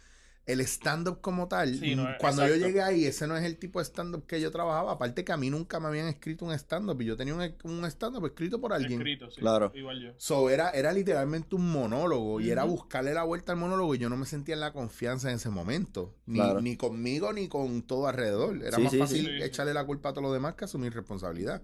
[0.45, 1.79] el stand-up como tal.
[1.79, 4.51] Sí, no, Cuando yo llegué ahí, ese no es el tipo de stand-up que yo
[4.51, 7.55] trabajaba, aparte que a mí nunca me habían escrito un stand-up y yo tenía un,
[7.65, 9.01] un stand-up escrito por alguien.
[9.01, 9.41] Escrito, sí.
[9.41, 9.71] Claro.
[9.75, 10.13] Igual yo.
[10.17, 14.09] So, era, era literalmente un monólogo y era buscarle la vuelta al monólogo y yo
[14.09, 16.15] no me sentía en la confianza en ese momento.
[16.27, 16.61] Ni, Claro.
[16.61, 18.57] ni conmigo ni con todo alrededor.
[18.65, 19.27] Era Sí, más sí, fácil sí.
[19.33, 19.43] Sí, sí.
[19.45, 21.63] echarle la culpa a todos los demás que asumir responsabilidad.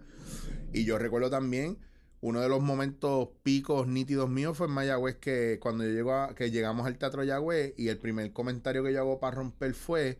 [0.72, 1.78] Y yo recuerdo también
[2.20, 6.35] uno de los momentos picos nítidos míos fue en Mayagüez que cuando yo llego a-
[6.35, 10.18] que llegamos al Teatro Yagüez y el primer comentario que yo hago para romper fue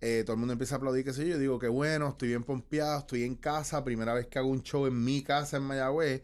[0.00, 2.28] eh, todo el mundo empieza a aplaudir, qué sé yo, yo digo que bueno, estoy
[2.28, 5.62] bien pompeado, estoy en casa, primera vez que hago un show en mi casa en
[5.64, 6.22] Mayagüez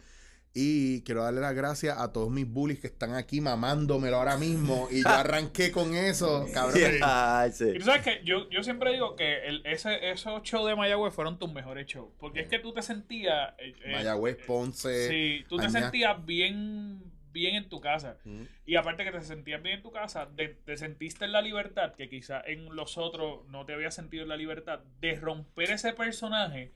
[0.52, 4.88] y quiero darle las gracias a todos mis bullies que están aquí mamándomelo ahora mismo
[4.90, 6.82] y yo arranqué con eso, cabrón.
[7.02, 7.68] Ay, sí.
[7.74, 11.14] Y tú sabes que yo, yo siempre digo que el, ese, esos shows de Mayagüez
[11.14, 12.10] fueron tus mejores shows.
[12.18, 13.50] Porque es que tú te sentías.
[13.58, 15.08] eh, eh, Mayagüez, Ponce.
[15.08, 17.00] Sí, tú te sentías bien,
[17.32, 18.16] bien en tu casa.
[18.24, 18.42] Mm.
[18.66, 21.94] Y aparte que te sentías bien en tu casa, de- te sentiste en la libertad,
[21.94, 25.92] que quizá en los otros no te habías sentido en la libertad, de romper ese
[25.92, 26.72] personaje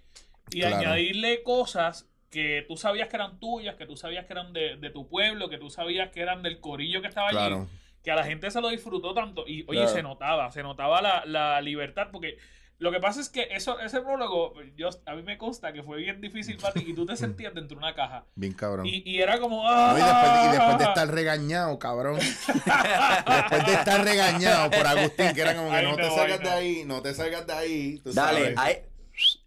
[0.53, 0.77] y Claro.
[0.77, 4.91] añadirle cosas que tú sabías que eran tuyas, que tú sabías que eran de, de
[4.91, 7.69] tu pueblo, que tú sabías que eran del corillo que estaba allí Claro.
[8.03, 9.89] que a la gente se lo disfrutó tanto y oye Claro.
[9.89, 12.37] se notaba se notaba la, la libertad porque
[12.79, 15.99] lo que pasa es que eso ese prólogo yo a mí me consta que fue
[15.99, 18.85] bien difícil para ti y tú te sentías dentro de una caja Bien cabrón.
[18.85, 19.95] y, y era como No, ¡ah!
[19.97, 22.19] y, después de, y después de estar regañado, cabrón.
[22.19, 26.39] después de estar regañado por Agustín, que era como que Ay, no, te no, salgas
[26.41, 26.51] de no.
[26.57, 27.99] ahí, no te salgas de ahí.
[28.03, 28.59] tú Dale, sabes.
[28.59, 28.75] ahí.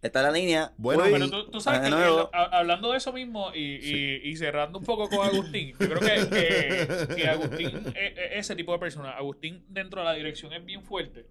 [0.00, 0.72] Está la línea.
[0.78, 1.10] Bueno, Uy.
[1.12, 1.94] pero tú, tú sabes que el-
[2.32, 6.28] hablando de eso mismo y, y- y cerrando un poco con Agustín, yo creo que,
[7.08, 9.10] que- que Agustín es, es ese tipo de persona.
[9.10, 11.26] Agustín dentro de la dirección es bien fuerte,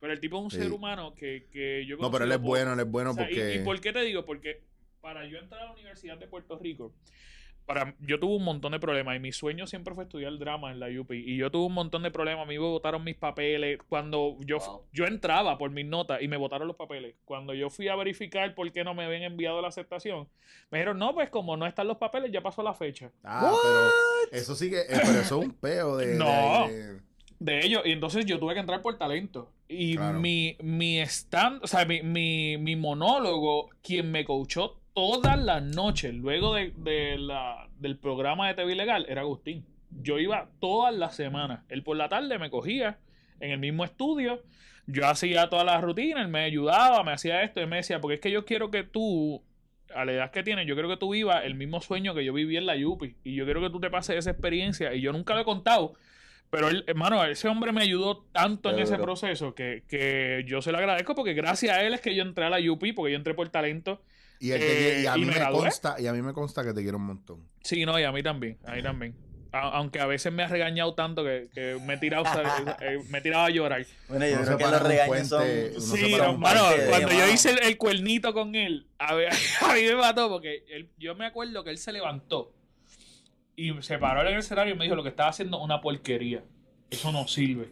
[0.00, 0.56] pero el tipo es un Sí.
[0.58, 3.24] ser humano que, que yo No, pero él es bueno, él es bueno O sea,
[3.30, 3.54] y- porque.
[3.56, 4.24] y, por qué te digo?
[4.24, 4.62] Porque
[5.02, 6.94] para yo entrar a la Universidad de Puerto Rico,
[7.74, 10.80] para, yo tuve un montón de problemas y mi sueño siempre fue estudiar drama en
[10.80, 11.10] la UP.
[11.12, 12.42] Y yo tuve un montón de problemas.
[12.44, 13.78] A mí me botaron mis papeles.
[13.88, 14.82] Cuando yo, Wow.
[14.92, 17.14] yo entraba por mis notas y me botaron los papeles.
[17.24, 20.28] Cuando yo fui a verificar por qué no me habían enviado la aceptación,
[20.70, 23.10] me dijeron, no, pues como no están los papeles, ya pasó la fecha.
[23.24, 24.80] Ah, pero eso sí que.
[24.80, 26.06] eh, pero eso es un peo de.
[26.08, 26.68] de- No.
[26.68, 27.00] de-
[27.38, 27.82] de ellos.
[27.84, 29.50] Y entonces yo tuve que entrar por talento.
[29.66, 30.20] Y Claro.
[30.20, 36.14] mi, mi stand, o sea, mi, mi, mi monólogo, quien me coachó todas las noches
[36.14, 39.64] luego de, de la, del programa de TV Legal, era Agustín.
[39.90, 41.64] Yo iba todas las semanas.
[41.68, 42.98] Él por la tarde me cogía
[43.40, 44.42] en el mismo estudio.
[44.86, 47.60] Yo hacía todas las rutinas, él me ayudaba, me hacía esto.
[47.60, 49.42] Él me decía, porque es que yo quiero que tú,
[49.94, 52.32] a la edad que tienes, yo quiero que tú vivas el mismo sueño que yo
[52.32, 53.16] viví en la Yupi.
[53.22, 54.94] Y yo quiero que tú te pases esa experiencia.
[54.94, 55.94] Y yo nunca lo he contado.
[56.50, 60.70] Pero él, hermano, ese hombre me ayudó tanto en ese proceso que, que yo se
[60.70, 63.16] lo agradezco porque gracias a él es que yo entré a la UP, porque yo
[63.16, 64.02] entré por talento.
[64.42, 66.64] Y, él te- Eh, y a y mí me consta, y a mí me consta
[66.64, 67.48] que te quiero un montón.
[67.62, 69.14] Sí, no, y a mí también, a mí también.
[69.52, 72.24] A- aunque a veces me ha regañado tanto que, que me, he tirado,
[72.80, 73.86] eh, me he tirado a llorar.
[74.08, 75.42] Bueno, yo Uno creo se que para los regaños son.
[75.80, 76.10] Sí,
[76.76, 79.28] de, cuando yo hice el, el cuernito con él, a, ver,
[79.60, 82.52] a mí me mató porque él- yo me acuerdo que él se levantó
[83.54, 86.42] y se paró en el escenario y me dijo lo que estaba haciendo una porquería.
[86.90, 87.70] Eso no sirve.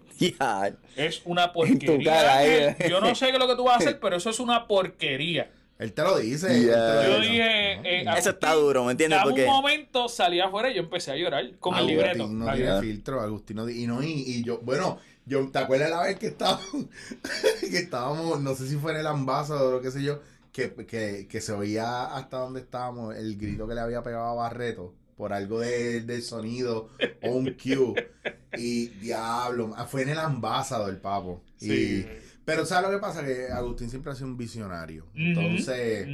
[0.96, 2.12] Es una porquería.
[2.12, 2.76] cara, eh.
[2.88, 4.66] Yo no sé qué es lo que tú vas a hacer, pero eso es una
[4.68, 5.50] porquería.
[5.80, 6.46] Él te lo dice.
[6.48, 7.32] Te lo Yo dice.
[7.32, 9.18] dije, eh, Eso está duro, ¿me entiendes?
[9.24, 9.44] Porque.
[9.44, 12.22] un momento, salí afuera y yo empecé a llorar con el libreto.
[12.24, 15.90] Agustín no tiene filtro, Agustín no y no, y, y yo, bueno, yo, ¿te acuerdas
[15.90, 16.86] la vez que estábamos,
[17.60, 20.20] que estábamos, no sé si fue en el ambasador o qué sé yo,
[20.52, 24.34] que, que, que se oía hasta donde estábamos el grito que le había pegado a
[24.34, 26.88] Barreto por algo de- del sonido
[27.22, 28.10] o un cue
[28.58, 31.42] y diablo, ah, fue en el ambasador, papo.
[31.56, 32.06] Sí.
[32.06, 33.24] Y, Pero ¿sabes lo que pasa?
[33.24, 35.06] Que Agustín siempre ha sido un visionario.
[35.14, 36.08] Entonces,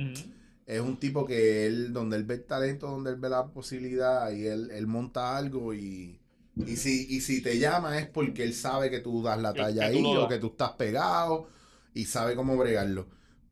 [0.67, 4.31] es un tipo que él, donde él ve el talento, donde él ve la posibilidad
[4.31, 6.21] y él, él monta algo y,
[6.55, 9.87] y, si, y si te llama es porque él sabe que tú das la talla
[9.87, 11.49] ahí o que tú estás pegado
[11.95, 13.07] y sabe cómo bregarlo.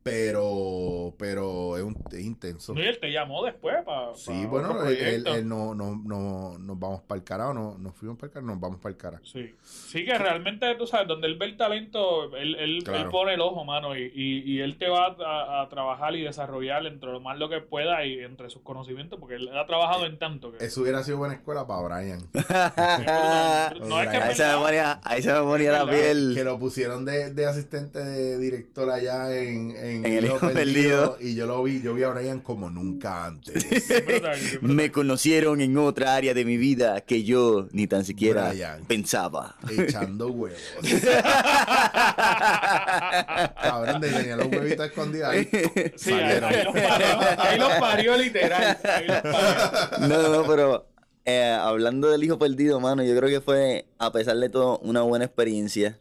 [0.04, 2.74] Pero, pero es, un, es intenso.
[2.74, 4.14] No, y él te llamó después para.
[4.14, 7.94] Sí, bueno, él, él- él no, no, no, nos vamos para el carajo, no, nos
[7.96, 9.24] fuimos para el carajo, nos vamos para el carajo.
[9.24, 9.54] Sí.
[9.62, 13.00] sí, que realmente, tú sabes, donde él ve el talento, él, él, Claro.
[13.04, 16.22] él pone el ojo, mano, y, y, y él te va a, a trabajar y
[16.22, 20.04] desarrollar entre lo más lo que pueda y entre sus conocimientos, porque él ha trabajado
[20.04, 20.62] en tanto que.
[20.64, 22.20] Eso hubiera sido buena escuela para Brian.
[22.34, 26.32] no es que es Ahí se me ponía, ahí se me ponía la piel.
[26.34, 31.16] Que lo pusieron de, de asistente de director allá en, en, En El Hijo Perdido.
[31.20, 33.64] Y yo lo vi, yo vi a Brian como nunca antes.
[34.62, 38.84] Me conocieron en otra área de mi vida que yo ni tan siquiera Brian.
[38.86, 39.56] pensaba.
[39.70, 40.58] echando huevos.
[43.62, 45.48] Cabrón, de tenía los huevitos escondidos ahí.
[45.96, 46.52] Sí, ahí, Salieron.
[46.52, 48.78] ahí los parió, ahí los parió literal.
[48.84, 50.08] Ahí los parió.
[50.08, 50.86] No, no, pero
[51.24, 55.02] eh, hablando del hijo perdido, mano, yo creo que fue, a pesar de todo, una
[55.02, 55.98] buena experiencia.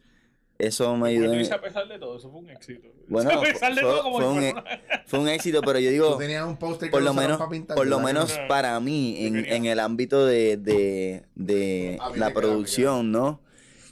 [0.67, 1.33] Eso me ayudó.
[1.33, 2.87] En- a pesar de todo, eso fue un éxito.
[3.07, 4.53] Bueno, a pesar de fue- todo, como fue un, e-
[5.07, 8.37] fue un éxito, pero yo digo, un que por lo menos, pintar, por lo menos
[8.39, 8.47] no?
[8.47, 13.41] para mí, en, en el ámbito de, de, de la producción, ¿no?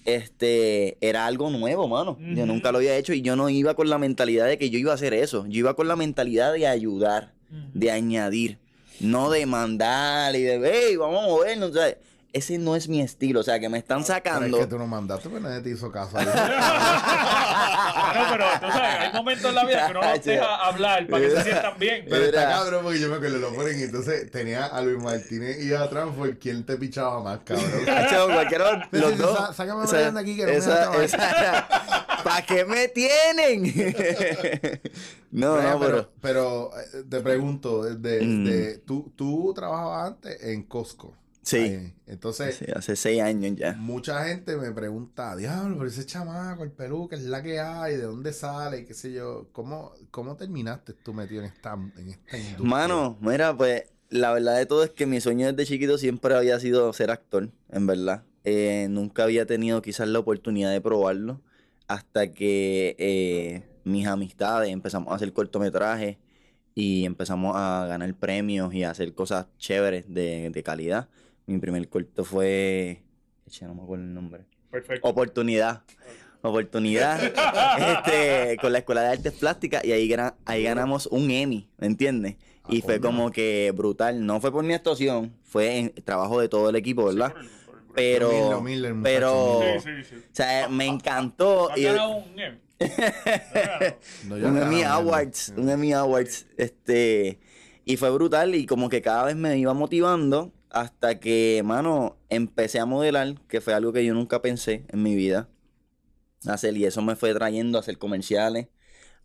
[0.05, 2.17] Este, era algo nuevo, mano.
[2.19, 4.79] Yo nunca lo había hecho y yo no iba con la mentalidad de que yo
[4.79, 5.45] iba a hacer eso.
[5.47, 7.33] Yo iba con la mentalidad de ayudar,
[7.73, 8.57] de añadir,
[8.99, 11.69] no de mandar y de, hey, vamos a movernos.
[11.69, 11.95] O sea,
[12.33, 13.39] ese no es mi estilo.
[13.41, 14.57] O sea, que me están Pero es sacando.
[14.59, 16.17] que tú no mandaste, pues nadie te hizo caso.
[18.13, 21.23] No, pero tú sabes, hay momentos en la vida que uno los deja hablar para
[21.23, 22.05] que se sientan bien.
[22.09, 25.63] Pero está cabrón porque yo me acuerdo, lo ponen y entonces tenía a Luis Martínez
[25.63, 27.71] y atrás fue quien te pichaba más, cabrón.
[27.85, 29.37] Cacho, cualquiera, los dos.
[29.37, 31.67] sá- sácame a Brian de aquí que no me deja trabajar.
[32.23, 33.63] ¿Para qué me tienen?
[35.31, 36.11] no, Brian, no, pero.
[36.21, 38.45] pero, pero eh, te pregunto, de, Mm.
[38.45, 41.15] de- tú, tú trabajabas antes en Costco.
[41.43, 41.57] Sí.
[41.57, 41.93] Ahí.
[42.05, 43.73] Entonces, Sí, hace seis años ya.
[43.73, 46.71] mucha gente me pregunta, diablo, pero ese chamaco, el
[47.09, 49.49] que es la que hay, de dónde sale, qué sé yo.
[49.51, 52.69] ¿Cómo, cómo terminaste tú metido en esta, en esta industria?
[52.69, 56.59] Mano, mira, pues la verdad de todo es que mi sueño desde chiquito siempre había
[56.59, 58.23] sido ser actor, en verdad.
[58.43, 61.41] Eh, nunca había tenido quizás la oportunidad de probarlo
[61.87, 66.17] hasta que eh, mis amistades empezamos a hacer cortometrajes
[66.73, 71.09] y empezamos a ganar premios y a hacer cosas chéveres de, de calidad.
[71.51, 73.01] Mi primer corto fue...
[73.47, 74.45] Eche, no me acuerdo el nombre.
[74.69, 75.07] Perfecto.
[75.07, 75.83] Oportunidad.
[76.43, 77.21] Oportunidad
[77.77, 81.87] este, con la Escuela de Artes Plásticas y ahí, gana- ahí ganamos un Emmy, ¿me
[81.87, 82.37] entiendes?
[82.69, 84.25] Y Ah, fue como que brutal.
[84.25, 87.33] No fue por mi actuación, fue en trabajo de todo el equipo, ¿verdad?
[87.39, 89.81] Sí, por el- por el- Pero, Humilde, humilde, el muchacho, pero.
[89.81, 90.15] Sí, sí, sí.
[90.15, 91.69] o sea, me encantó.
[91.71, 92.57] ¿Has y- ganado un Emmy?
[94.27, 97.39] No, un Emmy Awards, un Emmy Awards, este,
[97.85, 102.79] y fue brutal y como que cada vez me iba motivando hasta que, mano, empecé
[102.79, 105.49] a modelar, que fue algo que yo nunca pensé en mi vida
[106.47, 108.67] hacer y eso me fue trayendo a hacer comerciales,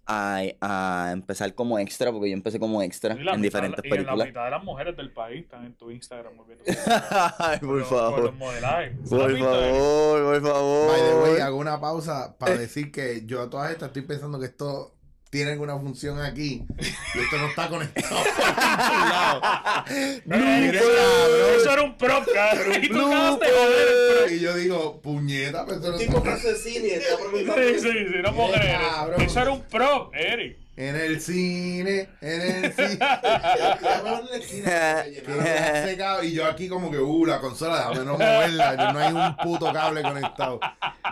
[0.08, 3.84] a, a empezar como extra, porque yo empecé como extra Y la en mitad- diferentes
[3.84, 4.26] y la películas.
[4.28, 6.62] mitad de las mujeres del país están en tu Instagram moviendo.
[7.38, 8.32] Ay, por los favor.
[8.34, 8.92] modelajes.
[9.02, 10.88] ¿Has Por visto favor, por favor.
[10.90, 14.38] By the way, hago una pausa para decir que yo a todas estas estoy pensando
[14.38, 14.95] que esto
[15.30, 19.40] tiene alguna función aquí y esto no está conectado por ningún lado.
[19.86, 21.60] Eso, cabrón.
[21.60, 22.84] eso era un prop, cabrón.
[22.84, 24.34] Y tú acabaste de joder el.
[24.34, 27.62] Y yo digo, puñeta, pero esto no Tipo está de cine, está preguntando.
[27.62, 28.80] Sí, sí, sí, no puedo creer.
[29.18, 30.65] Eso era un prop, Eric.
[30.76, 32.98] En el cine, en el cine.
[36.22, 39.72] Y yo aquí como que, uh, la consola, déjame no moverla, no hay un puto
[39.72, 40.60] cable conectado.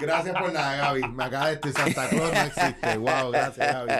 [0.00, 1.08] Gracias por nada, Gaby.
[1.08, 2.96] Me acaba de decir Santa Claus no existe.
[2.98, 3.92] Wow, gracias, Gaby.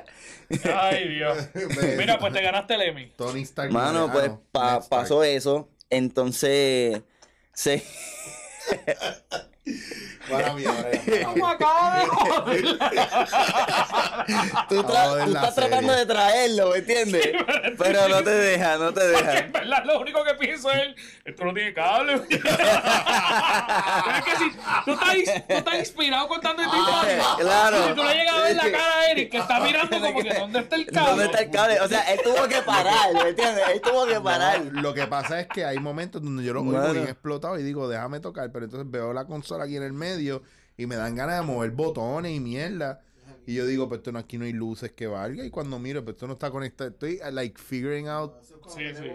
[0.74, 1.48] Ay, Dios.
[1.96, 3.12] Mira, pues te ganaste el Emmy.
[3.16, 3.72] Tony Stark.
[3.72, 4.88] Mano, ah, pues no, pa- Ned Stark.
[5.02, 5.70] pasó eso.
[5.88, 7.00] Entonces,
[7.52, 7.82] se,
[10.30, 12.62] Para mí, ahora ya, ¿Cómo acaba de joder?
[14.68, 15.68] tú, tra- Joder, tú la estás serie.
[15.70, 17.28] tratando de traerlo, ¿me entiendes?
[17.78, 19.38] Pero no te deja, no te Porque deja.
[19.38, 22.18] en verdad lo único que pienso es, esto no tiene cable.
[22.28, 24.50] Pero es que si
[24.84, 25.14] tú estás,
[25.48, 27.88] tú estás inspirado contando esta historia, claro.
[27.88, 30.34] si tú le llegas a ver la cara a Eric que está mirando como que
[30.34, 31.08] ¿dónde está el cable?
[31.10, 31.80] ¿Dónde está el cable?
[31.80, 33.64] O sea, él tuvo que parar, ¿me entiendes?
[33.72, 34.60] Él tuvo que parar.
[34.64, 36.92] No, lo que pasa es que hay momentos donde yo lo oigo Mano.
[36.92, 39.92] bien explotado y digo, déjame tocar, pero entonces veo la consola aquí en el
[40.76, 43.02] y me dan ganas de mover botones y mierda.
[43.46, 45.44] Y yo digo, pues esto no, aquí no hay luces que valga.
[45.44, 46.90] Y cuando miro, pues esto no está conectado.
[46.90, 48.32] Estoy, like, figuring out.
[48.68, 49.10] Sí, sí.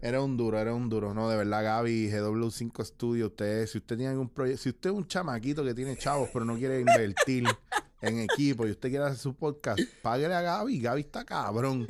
[0.00, 1.12] Era un duro, era un duro.
[1.14, 4.96] No, de verdad, Gaby, GW5 Studio, usted, si usted tiene algún proyecto, si usted es
[4.96, 7.44] un chamaquito que tiene chavos, pero no quiere invertir
[8.00, 10.80] en equipo y usted quiere hacer su podcast, páguele a Gaby.
[10.80, 11.86] Gaby está cabrón.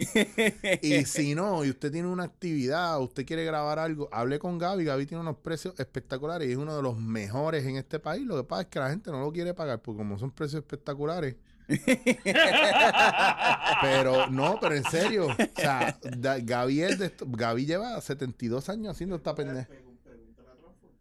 [0.83, 4.85] Y si no, y usted tiene una actividad, usted quiere grabar algo, hable con Gaby.
[4.85, 8.27] Gaby tiene unos precios espectaculares y es uno de los mejores en este país.
[8.27, 10.63] Lo que pasa es que la gente no lo quiere pagar, porque como son precios
[10.63, 11.37] espectaculares.
[13.81, 18.69] pero no, pero en serio, o sea, da- Gaby, es de esto- Gaby lleva 72
[18.69, 19.69] años haciendo esta pendeja.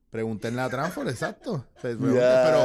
[0.09, 1.65] Pregúntenle a Transfor, exacto.
[1.75, 2.59] Se pregunta, pero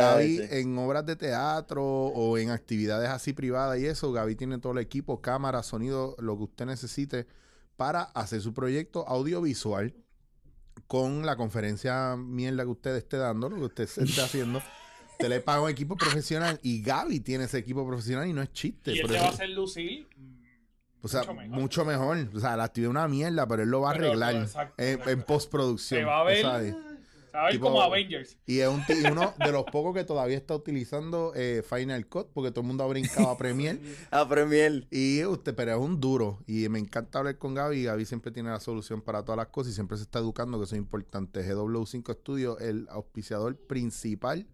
[0.00, 4.72] Gaby en obras de teatro o en actividades así privadas y eso, Gaby tiene todo
[4.72, 7.26] el equipo, cámara, sonido, lo que usted necesite
[7.76, 9.94] para hacer su proyecto audiovisual
[10.86, 14.62] con la conferencia mierda que usted esté dando, lo que usted se esté haciendo.
[15.20, 18.52] Usted le paga un equipo profesional y Gaby tiene ese equipo profesional y no es
[18.52, 18.92] chiste.
[18.92, 20.08] Y él por te eso- va a hacer lucir.
[21.02, 21.60] o sea, mucho mejor.
[21.60, 22.28] mucho mejor.
[22.34, 24.88] O sea, la actividad es una mierda, pero él lo va a arreglar exacto, en,
[24.90, 25.10] exacto.
[25.10, 26.00] en postproducción.
[26.00, 26.42] Se va a ver.
[26.42, 26.74] ¿sabes?
[26.74, 28.36] Se va a ver Tipo- como Avengers.
[28.44, 32.50] Y es un, uno de los pocos que todavía está utilizando eh, Final Cut, porque
[32.50, 33.78] todo el mundo ha brincado a Premiere.
[34.10, 34.86] A Premier.
[34.90, 36.42] Y usted, pero es un duro.
[36.46, 37.84] Y me encanta hablar con Gaby.
[37.84, 40.64] Gaby siempre tiene la solución para todas las cosas y siempre se está educando, que
[40.64, 41.42] eso es importante.
[41.48, 44.46] GW5 Studio, el auspiciador principal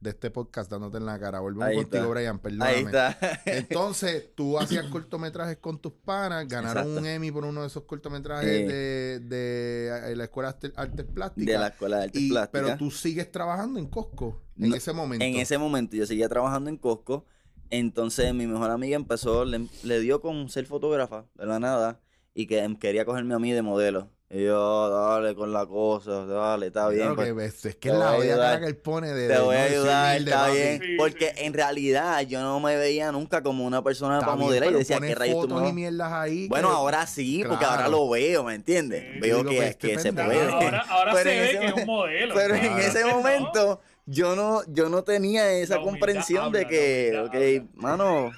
[0.00, 1.40] de este podcast, dándote en la cara.
[1.40, 2.08] Volvemos Ahí contigo, está.
[2.08, 2.70] Brian, perdóname.
[2.70, 3.18] Ahí está.
[3.46, 7.00] Entonces, tú hacías cortometrajes con tus panas, ganaron Exacto.
[7.00, 8.66] un Emmy por uno de esos cortometrajes Eh.
[8.66, 11.46] de, de, eh, la Escuela de Artes Plásticas.
[11.54, 12.62] de la Escuela de Artes Y- Plásticas.
[12.64, 15.24] pero tú sigues trabajando en Costco en No, ese momento.
[15.24, 17.24] En ese momento yo seguía trabajando en Costco.
[17.70, 22.00] Entonces mi mejor amiga empezó, le, le dio con ser fotógrafa de la nada
[22.32, 24.10] y que em, quería cogerme a mí de modelo.
[24.28, 27.02] Y yo, dale con la cosa, dale, está bien.
[27.02, 28.48] Claro pues, que ves, es que te es la voy a olla ayudar.
[28.54, 29.28] cara que él pone de.
[29.28, 30.80] te de voy a ayudar, está bien.
[30.82, 31.44] Sí, Porque sí.
[31.44, 34.98] en realidad yo no me veía nunca como una persona Está para modelar y decía,
[34.98, 36.48] ¿qué rayos tú me fotos vas y a-?" mierdas ahí.
[36.48, 39.04] Bueno, que- ahora sí, porque ahora lo veo, ¿me entiendes?
[39.14, 39.20] Sí.
[39.20, 40.48] Veo Digo, que, pues, este que se puede.
[40.50, 42.34] Ahora, ahora Pero se ve que es un modelo.
[42.34, 43.08] Pero en ese no.
[43.16, 47.64] momento yo no, yo no tenía esa comprensión habla, de que, ok, habla.
[47.76, 48.32] mano,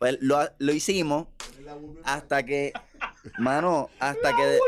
[0.00, 1.28] pues lo, lo hicimos
[2.02, 2.72] hasta que,
[3.38, 4.58] mano, hasta que...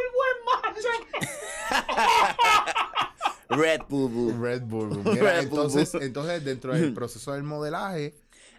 [3.49, 4.33] Red Boo.
[4.41, 4.89] Red Bull.
[5.05, 5.61] Mira, Red Bull.
[5.65, 8.15] entonces, entonces, dentro del proceso del modelaje,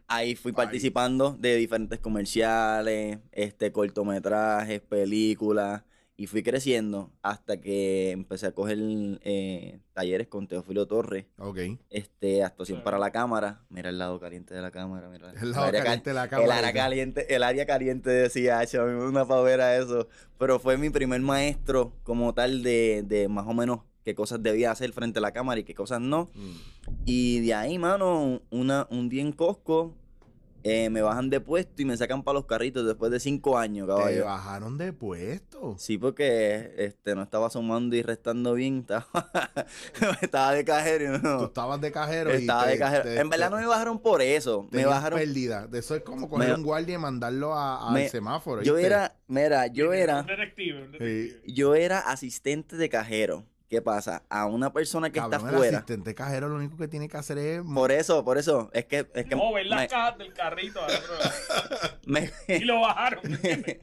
[0.07, 5.81] Ahí fui participando de diferentes comerciales, este, cortometrajes, películas,
[6.17, 8.77] y fui creciendo hasta que empecé a coger
[9.21, 11.57] eh, talleres con Teófilo Torres, ok.
[11.89, 12.83] este, actuación Sí.
[12.85, 13.65] para la cámara.
[13.69, 15.33] Mira el lado caliente de la cámara, mira.
[15.41, 16.57] El lado área caliente de la El cámara.
[16.59, 20.07] área caliente, el área caliente decía, "Acho, a mí me da una pavera eso.
[20.37, 24.71] Pero fue mi primer maestro como tal de, de más o menos qué cosas debía
[24.71, 26.29] hacer frente a la cámara y qué cosas no.
[26.35, 26.55] Mm.
[27.05, 29.95] Y de ahí, mano, una, un día en Costco,
[30.67, 33.87] eh, me bajan de puesto y me sacan para los carritos después de cinco años,
[33.87, 34.25] Te caballo.
[34.25, 35.75] bajaron de puesto.
[35.77, 39.07] Sí, porque este, no estaba sumando y restando bien, estaba,
[40.21, 41.21] estaba de cajero.
[41.21, 41.43] Tú No.
[41.45, 42.31] estabas de cajero.
[42.33, 43.03] y Estaba te- de cajero.
[43.03, 44.67] te- En verdad no te- me bajaron por eso.
[44.71, 45.19] Me bajaron.
[45.19, 45.67] pérdida.
[45.67, 48.63] De eso es como coger Me- un guardia y mandarlo a- al Me- semáforo.
[48.63, 48.87] Yo ¿viste?
[48.87, 51.41] era, mira, yo Un era, detective, un detective.
[51.45, 53.45] yo era asistente de cajero.
[53.69, 54.21] ¿Qué pasa?
[54.29, 55.77] A una persona que Cabrón, está el fuera.
[55.79, 57.61] asistente cajero lo único que tiene que hacer es.
[57.63, 58.69] Por eso, por eso.
[58.73, 60.79] Es que, es que No, ver las me- cajas del carrito
[62.05, 63.21] me- y lo bajaron.
[63.27, 63.77] ¿me entiendes?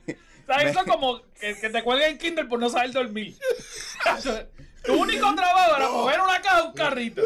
[0.46, 0.70] ¿Sabes?
[0.70, 3.36] Eso es como que, que te cuelguen en Kindle por no saber dormir.
[4.84, 7.22] tu único trabajo era mover una caja a un carrito.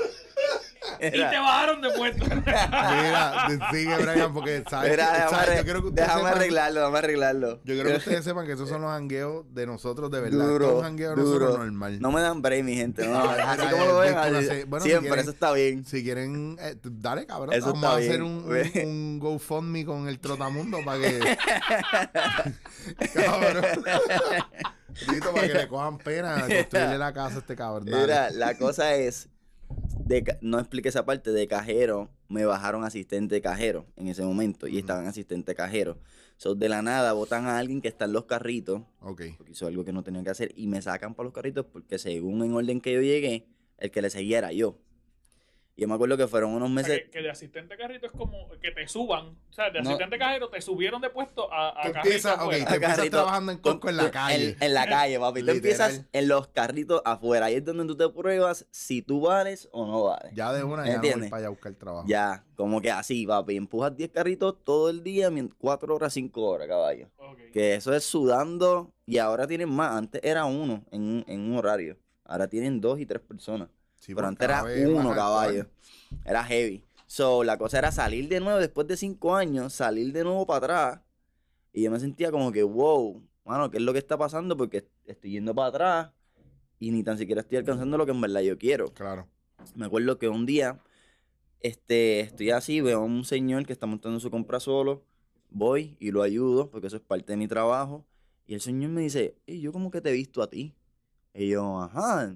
[1.00, 2.24] Y te bajaron de puesto.
[2.36, 4.90] Mira, sigue, Brian, porque sabes.
[4.90, 7.48] Mira, déjame, sabes, arre- yo quiero que ustedes déjame sepan- arreglarlo, déjame arreglarlo.
[7.64, 10.46] Yo quiero que ustedes sepan que esos son los hangueos de nosotros, de verdad.
[10.46, 11.58] Duro, es un hangueo de nosotros duro.
[11.64, 12.00] normal.
[12.00, 13.06] No me dan break, mi gente.
[13.06, 15.30] No, así mira, como lo ven, viste, así- una se- bueno, si siempre, quieren- eso
[15.30, 15.84] está bien.
[15.86, 17.54] Si quieren, eh, dale, cabrón.
[17.54, 18.72] Eso vamos está a hacer bien, un, ve.
[18.84, 21.18] un, un GoFundMe con el Trotamundo para que.
[23.14, 23.64] cabrón.
[25.34, 27.87] Para que le cojan pena construirle la casa este cabrón.
[27.87, 28.02] Dale.
[28.02, 29.28] Mira, la cosa es,
[30.04, 34.66] de, no expliqué esa parte, de cajero, me bajaron asistente de cajero en ese momento
[34.66, 35.98] y estaban asistente de cajero.
[36.37, 39.22] So, de la nada botan a alguien que está en los carritos, Ok.
[39.38, 41.98] porque hizo algo que no tenía que hacer, y me sacan para los carritos porque
[41.98, 43.46] según en orden que yo llegué,
[43.78, 44.78] el que le seguía era yo.
[45.78, 47.02] Y yo me acuerdo que fueron unos O sea, meses...
[47.04, 49.26] que, que de asistente carrito es como que te suban.
[49.50, 49.90] O sea, de No.
[49.90, 53.16] asistente cajero te subieron de puesto a, a Tú carrito empiezas, tú empiezas carrito.
[53.18, 54.48] trabajando en Costco en la calle.
[54.52, 55.40] En, en la calle, papi.
[55.40, 55.56] Tú Literal.
[55.56, 57.46] empiezas en los carritos afuera.
[57.46, 60.32] Ahí es donde tú te pruebas si tú vales o no vales.
[60.34, 61.28] Ya de una, ya no voy ¿Entiendes?
[61.30, 62.09] para allá a buscar trabajo.
[62.09, 63.57] Ya, como que así, papi.
[63.57, 67.11] Empujas 10 carritos todo el día, 4 horas, 5 horas, caballo.
[67.18, 67.38] Ok.
[67.53, 68.90] Que eso es sudando.
[69.05, 69.92] Y ahora tienen más.
[69.94, 71.98] Antes era uno en un, en un horario.
[72.24, 73.68] Ahora tienen dos y tres personas.
[74.01, 75.66] Sí, Pero antes era uno, caballo.
[76.24, 76.84] Era heavy.
[77.07, 80.59] So, la cosa era salir de nuevo después de cinco años, salir de nuevo para
[80.59, 81.01] atrás.
[81.72, 84.57] Y yo me sentía como que, wow, mano, ¿qué es lo que está pasando?
[84.57, 86.11] Porque estoy yendo para atrás
[86.78, 88.92] y ni tan siquiera estoy alcanzando lo que en verdad yo quiero.
[88.92, 89.28] Claro.
[89.74, 90.80] Me acuerdo que un día,
[91.61, 95.05] este, estoy así, veo a un señor que está montando su compra solo,
[95.51, 98.05] voy y lo ayudo, porque eso es parte de mi trabajo.
[98.47, 100.74] Y el señor me dice, y yo como que te he visto a ti.
[101.34, 102.34] Y yo, ajá,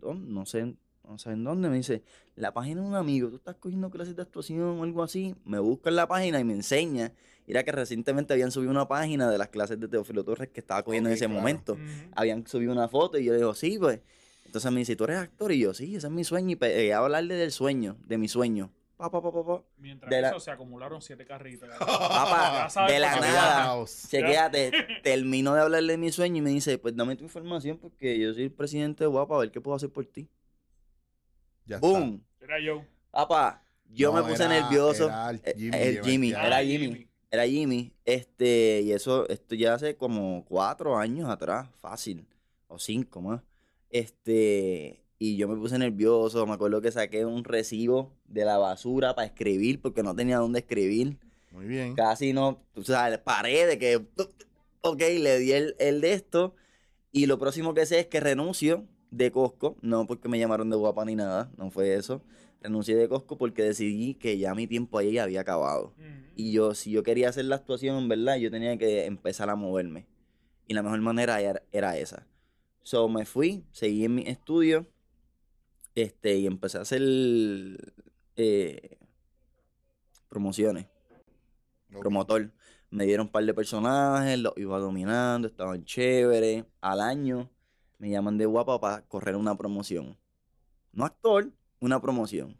[0.00, 0.32] ¿dónde?
[0.32, 0.74] no sé,
[1.04, 1.68] no sé en dónde.
[1.68, 2.02] Me dice,
[2.36, 5.34] la página de un amigo, tú estás cogiendo clases de actuación o algo así.
[5.44, 7.12] Me busca en la página y me enseña.
[7.46, 10.60] Y Era que recientemente habían subido una página de las clases de Teófilo Torres que
[10.60, 11.40] estaba cogiendo en ese claro.
[11.40, 11.78] momento.
[12.14, 14.00] Habían subido una foto y yo le digo, sí, pues.
[14.44, 15.52] Entonces me dice, ¿tú eres actor?
[15.52, 16.52] Y yo, sí, ese es mi sueño.
[16.52, 18.70] Y pegué a hablarle del sueño, de mi sueño.
[18.98, 19.64] Pa, pa, pa, pa, pa.
[19.78, 21.68] Mientras De la- eso se acumularon siete carritos.
[21.78, 23.84] Papá, de la nada.
[23.86, 24.72] Chequéate,
[25.02, 28.34] termino de hablarle de mi sueño y me dice, pues dame tu información porque yo
[28.34, 30.28] soy el presidente de Guapa, a ver qué puedo hacer por ti.
[31.64, 31.86] Ya está.
[31.88, 32.24] ¡Boom!
[32.40, 32.84] Era yo.
[33.12, 35.06] Papá, yo No, me puse era- nervioso.
[35.06, 36.46] era el Eh, Jimmy, el Jimmy, Jimmy, ya.
[36.46, 37.08] era Ah, Jimmy.
[37.30, 37.92] Era Jimmy.
[38.04, 42.26] Este, y eso, esto ya hace como cuatro años atrás, fácil.
[42.66, 43.42] O cinco más.
[43.90, 46.46] Este, y yo me puse nervioso.
[46.46, 50.60] Me acuerdo que saqué un recibo de la basura para escribir porque no tenía dónde
[50.60, 51.18] escribir.
[51.50, 51.94] Muy bien.
[51.94, 54.06] Casi no, o sea, paré de que,
[54.82, 56.54] ok, le di el, el de esto.
[57.10, 59.76] Y lo próximo que sé es que renuncio de Costco.
[59.80, 62.22] No porque me llamaron de guapa ni nada, no fue eso.
[62.60, 65.94] Renuncié de Costco porque decidí que ya mi tiempo ahí había acabado.
[65.96, 66.18] Ujú.
[66.36, 69.56] Y yo, si yo quería hacer la actuación, en verdad, yo tenía que empezar a
[69.56, 70.06] moverme.
[70.68, 72.26] Y la mejor manera era, era esa.
[72.82, 74.86] So, me fui, seguí en mi estudio,
[76.00, 77.02] este, y empecé a hacer
[78.36, 78.98] eh,
[80.28, 80.86] promociones,
[81.90, 82.52] promotor.
[82.90, 86.64] Me dieron un par de personajes, los iba dominando, estaban chéveres.
[86.80, 87.50] Al año
[87.98, 90.16] me llaman de guapa para correr una promoción.
[90.92, 92.56] No actor, una promoción.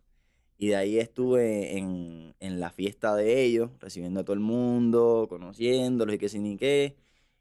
[0.59, 5.26] Y de ahí estuve en, en la fiesta de ellos, recibiendo a todo el mundo,
[5.28, 6.97] conociéndolos y qué sí ni qué.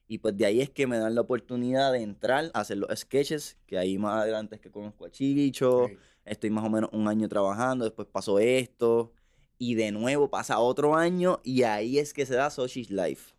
[0.07, 2.97] Y pues de ahí es que me dan la oportunidad de entrar a hacer los
[2.97, 5.89] sketches, que ahí más adelante es que conozco a Chicho.
[6.23, 9.11] Estoy más o menos un año trabajando, después pasó esto.
[9.57, 13.33] Y de nuevo pasa otro año y ahí es que se da Soshi's Life.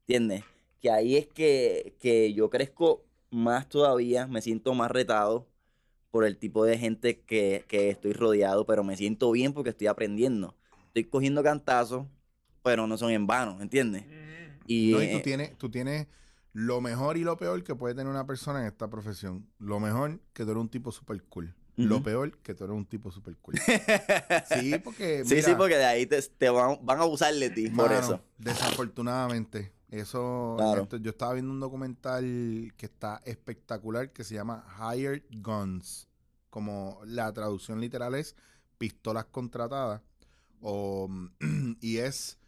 [0.00, 0.44] ¿Entiendes?
[0.80, 5.46] Que ahí es que, que yo crezco más todavía, me siento más retado
[6.10, 9.88] por el tipo de gente que, que estoy rodeado, pero me siento bien porque estoy
[9.88, 10.54] aprendiendo.
[10.86, 12.06] Estoy cogiendo cantazos,
[12.62, 14.04] pero no son en vano, ¿entiendes?
[14.04, 14.43] Ujú.
[14.66, 16.06] Y, No, y tú eh, tienes, tú tienes
[16.52, 19.46] lo mejor y lo peor que puede tener una persona en esta profesión.
[19.58, 21.54] Lo mejor, que tú eres un tipo super cool.
[21.76, 23.56] Lo peor, que tú eres un tipo super cool.
[24.60, 25.24] sí, porque.
[25.24, 28.20] sí, sí, porque de ahí te, te van, van a abusar de ti, por eso.
[28.38, 29.72] Desafortunadamente.
[29.90, 30.54] Eso.
[30.56, 30.82] Claro.
[30.82, 36.08] esto- yo estaba viendo un documental que está espectacular que se llama Hired Guns.
[36.50, 38.36] Como la traducción literal es
[38.78, 40.00] pistolas contratadas.
[40.60, 41.08] O,
[41.80, 42.38] y es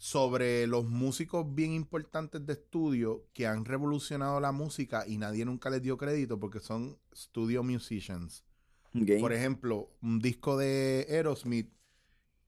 [0.00, 5.70] sobre los músicos bien importantes de estudio que han revolucionado la música y nadie nunca
[5.70, 8.44] les dio crédito porque son studio musicians.
[9.16, 11.72] Por ejemplo, un disco de Aerosmith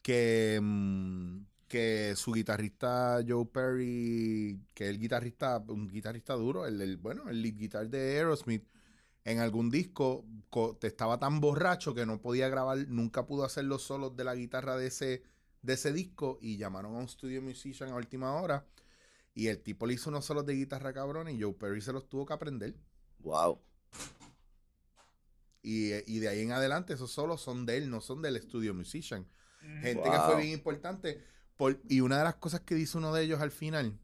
[0.02, 1.38] que, mm,
[1.68, 7.28] que su guitarrista Joe Perry, que es el guitarrista, un guitarrista duro, el, el- bueno,
[7.28, 8.64] el lead guitar de Aerosmith,
[9.24, 13.64] en algún disco co- te estaba tan borracho que no podía grabar, nunca pudo hacer
[13.64, 15.22] los solos de la guitarra de ese,
[15.62, 18.66] de ese disco y llamaron a un studio musician a última hora
[19.34, 22.08] y el tipo le hizo unos solos de guitarra cabrón y Joe Perry se los
[22.08, 22.74] tuvo que aprender.
[23.20, 23.60] Wow.
[25.62, 28.74] Y, y de ahí en adelante esos solos son de él, no son del estudio
[28.74, 29.26] musician.
[29.80, 31.22] Gente que fue bien importante.
[31.56, 33.98] por- y una de las cosas que dice uno de ellos al final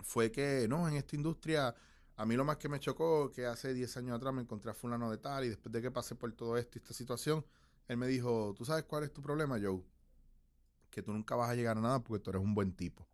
[0.00, 1.74] fue que, no, en esta industria,
[2.16, 4.74] a mí lo más que me chocó, que hace 10 años atrás me encontré a
[4.74, 7.44] fulano de tal y después de que pasé por todo esto y esta situación,
[7.88, 9.82] él me dijo, ¿tú sabes cuál es tu problema, Joe?
[10.90, 13.06] Que tú nunca vas a llegar a nada porque tú eres un buen tipo.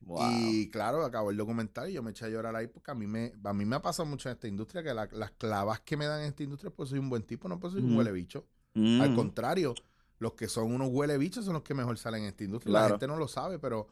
[0.00, 0.22] Wow.
[0.32, 3.06] Y claro, acabó el documental y yo me eché a llorar ahí porque a mí
[3.06, 5.96] me, a mí me ha pasado mucho en esta industria que la- las clavas que
[5.96, 8.10] me dan en esta industria pues soy un buen tipo, no pues soy un huele
[8.10, 8.46] bicho.
[8.74, 9.00] Mm.
[9.02, 9.74] Al contrario,
[10.18, 12.72] los que son unos huele bichos son los que mejor salen en esta industria.
[12.72, 13.88] La gente no lo sabe, pero,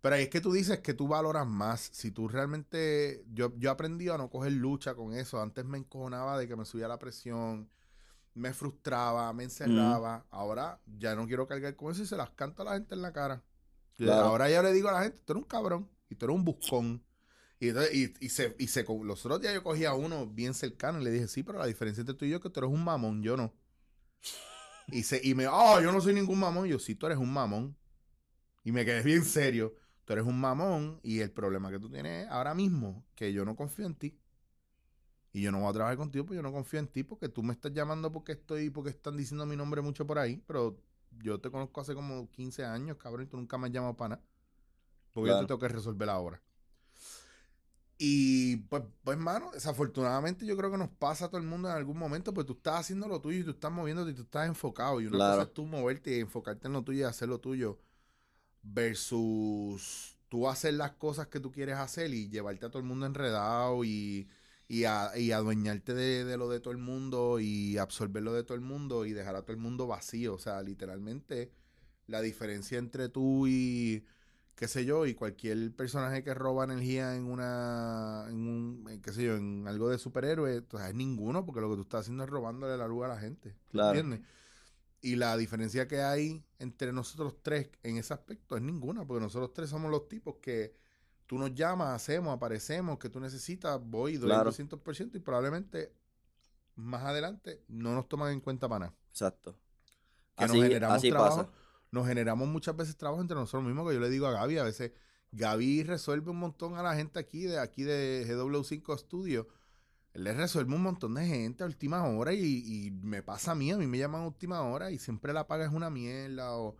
[0.00, 1.88] pero ahí es que tú dices que tú valoras más.
[1.92, 3.24] Si tú realmente.
[3.32, 5.40] Yo, yo aprendí a no coger lucha con eso.
[5.40, 7.68] Antes me encojonaba de que me subía la presión,
[8.38, 10.26] me frustraba, me encerraba.
[10.30, 13.02] Ahora ya no quiero cargar con eso y se las canto a la gente en
[13.02, 13.42] la cara.
[13.96, 14.26] Claro.
[14.26, 16.44] Ahora ya le digo a la gente: tú eres un cabrón y tú eres un
[16.44, 17.04] buscón.
[17.60, 20.54] Y, entonces- y, y se, y se, los otros días yo cogí a uno bien
[20.54, 22.60] cercano y le dije, sí, pero la diferencia entre tú y yo es que tú
[22.60, 23.52] eres un mamón, yo no.
[24.88, 26.66] Y, se, y me, oh, yo no soy ningún mamón.
[26.66, 27.76] Y yo, sí, tú eres un mamón.
[28.64, 29.74] Y me quedé bien serio.
[30.04, 33.56] Tú eres un mamón y el problema que tú tienes ahora mismo, que yo no
[33.56, 34.18] confío en ti.
[35.38, 37.44] Y yo no voy a trabajar contigo porque yo no confío en ti, porque tú
[37.44, 40.76] me estás llamando porque estoy, porque están diciendo mi nombre mucho por ahí, pero
[41.22, 44.16] yo te conozco hace como 15 años, cabrón, y tú nunca me has llamado para
[44.16, 44.22] nada.
[45.12, 45.46] Porque yo Claro.
[45.46, 46.42] te tengo que resolver ahora.
[47.98, 51.76] Y pues, pues, mano, desafortunadamente yo creo que nos pasa a todo el mundo en
[51.76, 54.46] algún momento, pues tú estás haciendo lo tuyo y tú estás moviéndote y tú estás
[54.48, 55.00] enfocado.
[55.00, 55.36] Y una Claro.
[55.36, 57.78] cosa es tú moverte y enfocarte en lo tuyo y hacer lo tuyo,
[58.62, 63.06] versus tú hacer las cosas que tú quieres hacer y llevarte a todo el mundo
[63.06, 64.28] enredado y,
[64.68, 68.44] y, a- y adueñarte de, de lo de todo el mundo y absorber lo de
[68.44, 70.34] todo el mundo y dejar a todo el mundo vacío.
[70.34, 71.52] O sea, literalmente
[72.06, 74.04] la diferencia entre tú y
[74.54, 79.12] qué sé yo, y cualquier personaje que roba energía en una, en un, en, qué
[79.12, 82.00] sé yo, en algo de superhéroe, o sea, es ninguno, porque lo que tú estás
[82.02, 83.54] haciendo es robándole la luz a la gente.
[83.70, 84.00] Claro.
[84.00, 84.20] ¿Entiendes?
[85.00, 89.52] Y la diferencia que hay entre nosotros tres en ese aspecto es ninguna, porque nosotros
[89.52, 90.74] tres somos los tipos que
[91.28, 94.50] tú nos llamas, hacemos, aparecemos, que tú necesitas, voy, doy Claro.
[94.50, 95.92] el 200% y probablemente
[96.74, 98.94] más adelante no nos toman en cuenta para nada.
[99.10, 99.56] Exacto.
[100.36, 101.50] Que nos Así, generamos así trabajo, pasa.
[101.92, 104.64] nos generamos muchas veces trabajo entre nosotros mismos, que yo le digo a Gaby, a
[104.64, 104.92] veces
[105.32, 109.46] Gaby resuelve un montón a la gente aquí de aquí de GW5 Studio.
[110.14, 112.40] Él le resuelve un montón de gente a última hora y,
[112.86, 115.46] y me pasa a mí, a mí me llaman a última hora y siempre la
[115.46, 116.56] paga es una mierda.
[116.56, 116.76] O...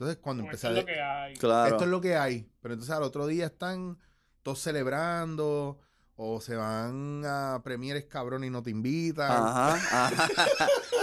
[0.00, 0.80] Entonces cuando empecé esto a...
[0.80, 1.34] es lo que hay.
[1.34, 1.74] Claro.
[1.74, 2.50] Esto es lo que hay.
[2.62, 3.98] Pero entonces al otro día están
[4.42, 5.78] todos celebrando
[6.16, 9.30] o se van a premieres cabrón y no te invitan.
[9.30, 10.28] Ajá, ajá.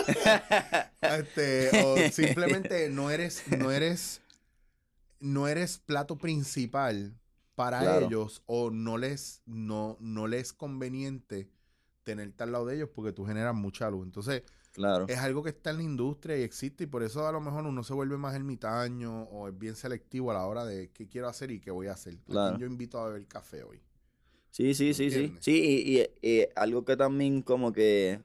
[1.01, 4.21] Este, o simplemente no eres, no eres,
[5.19, 7.13] no eres plato principal
[7.53, 8.07] para Claro.
[8.07, 11.51] ellos o no les, no, no les es conveniente
[12.03, 14.05] tenerte al lado de ellos porque tú generas mucha luz.
[14.05, 14.43] Entonces,
[14.77, 15.05] claro.
[15.09, 17.65] es algo que está en la industria y existe y por eso a lo mejor
[17.65, 21.27] uno se vuelve más ermitaño o es bien selectivo a la hora de qué quiero
[21.27, 22.13] hacer y qué voy a hacer.
[22.13, 22.57] ¿A quién Claro.
[22.59, 23.81] yo invito a beber café hoy.
[24.51, 25.35] Sí, sí, sí, sí.
[25.41, 28.21] Sí, y, y- y algo que también como que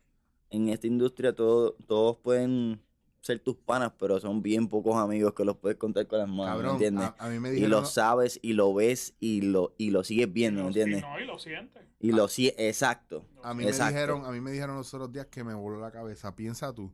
[0.50, 2.80] en esta industria todo- todos pueden
[3.22, 6.62] ser tus panas, pero son bien pocos amigos que los puedes contar con las manos,
[6.62, 7.14] ¿me Cabrón, entiendes?
[7.18, 7.70] a, a mí me Y dijeron...
[7.70, 11.00] lo sabes y lo ves y lo, y lo sigues viendo, ¿me Y entiendes?
[11.00, 11.82] Y no, y lo sientes.
[12.00, 13.26] Y lo sigues, exacto.
[13.42, 13.84] A mí Exacto.
[13.84, 16.34] me dijeron, a mí me dijeron los otros días que me voló la cabeza.
[16.34, 16.92] Piensa tú,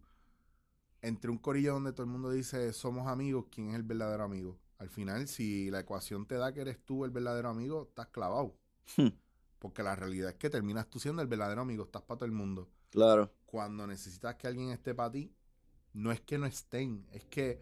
[1.03, 4.59] entre un corillo donde todo el mundo dice somos amigos, ¿quién es el verdadero amigo?
[4.79, 8.57] Al final, si la ecuación te da que eres tú el verdadero amigo, estás clavado.
[8.97, 9.09] Hmm.
[9.61, 12.33] Porque la realidad es que terminas tú siendo el verdadero amigo, estás para todo el
[12.33, 12.69] mundo.
[12.91, 15.35] Claro, Cuando necesitas que alguien esté para ti,
[15.99, 17.61] no es que no estén, es que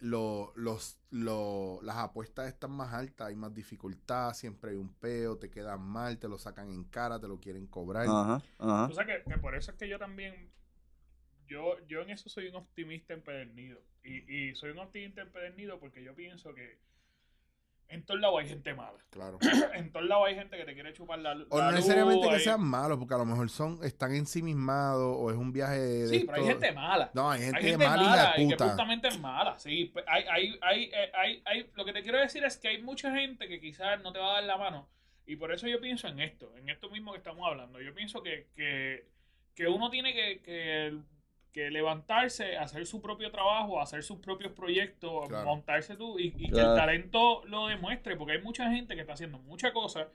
[0.00, 5.38] lo- los, lo- las apuestas están más altas, hay más dificultad, siempre hay un peo,
[5.38, 8.06] te quedan mal, te lo sacan en cara, te lo quieren cobrar.
[8.06, 8.86] ajá, ajá.
[8.86, 10.50] O sea que, que por eso es que yo también.
[11.48, 13.80] Yo, yo en eso soy un optimista empedernido.
[14.04, 16.78] Y, y soy un optimista empedernido porque yo pienso que
[17.88, 18.98] en todos lados hay gente mala.
[19.10, 19.38] Claro.
[19.74, 22.28] En todos lados hay gente que te quiere chupar la, O la no luz, necesariamente
[22.28, 25.78] que hay- sean malos, porque a lo mejor son, están ensimismados, o es un viaje
[25.78, 26.06] de.
[26.08, 27.10] Sí, pero hay gente mala.
[27.14, 28.64] No, hay gente, hay gente mala, y que puta.
[28.68, 29.58] justamente es mala.
[29.58, 32.82] Sí, hay, hay, hay, eh, hay, hay- lo que te quiero decir es que hay
[32.82, 34.88] mucha gente que quizás no te va a dar la mano.
[35.26, 37.80] Y por eso yo pienso en esto, en esto mismo que estamos hablando.
[37.80, 39.06] Yo pienso que, que,
[39.54, 40.98] que uno tiene que, que,
[41.52, 45.46] que levantarse, hacer su propio trabajo, hacer sus propios proyectos, Claro.
[45.46, 49.14] montarse tú y, y que el talento lo demuestre, porque hay mucha gente que está
[49.14, 50.08] haciendo muchas cosas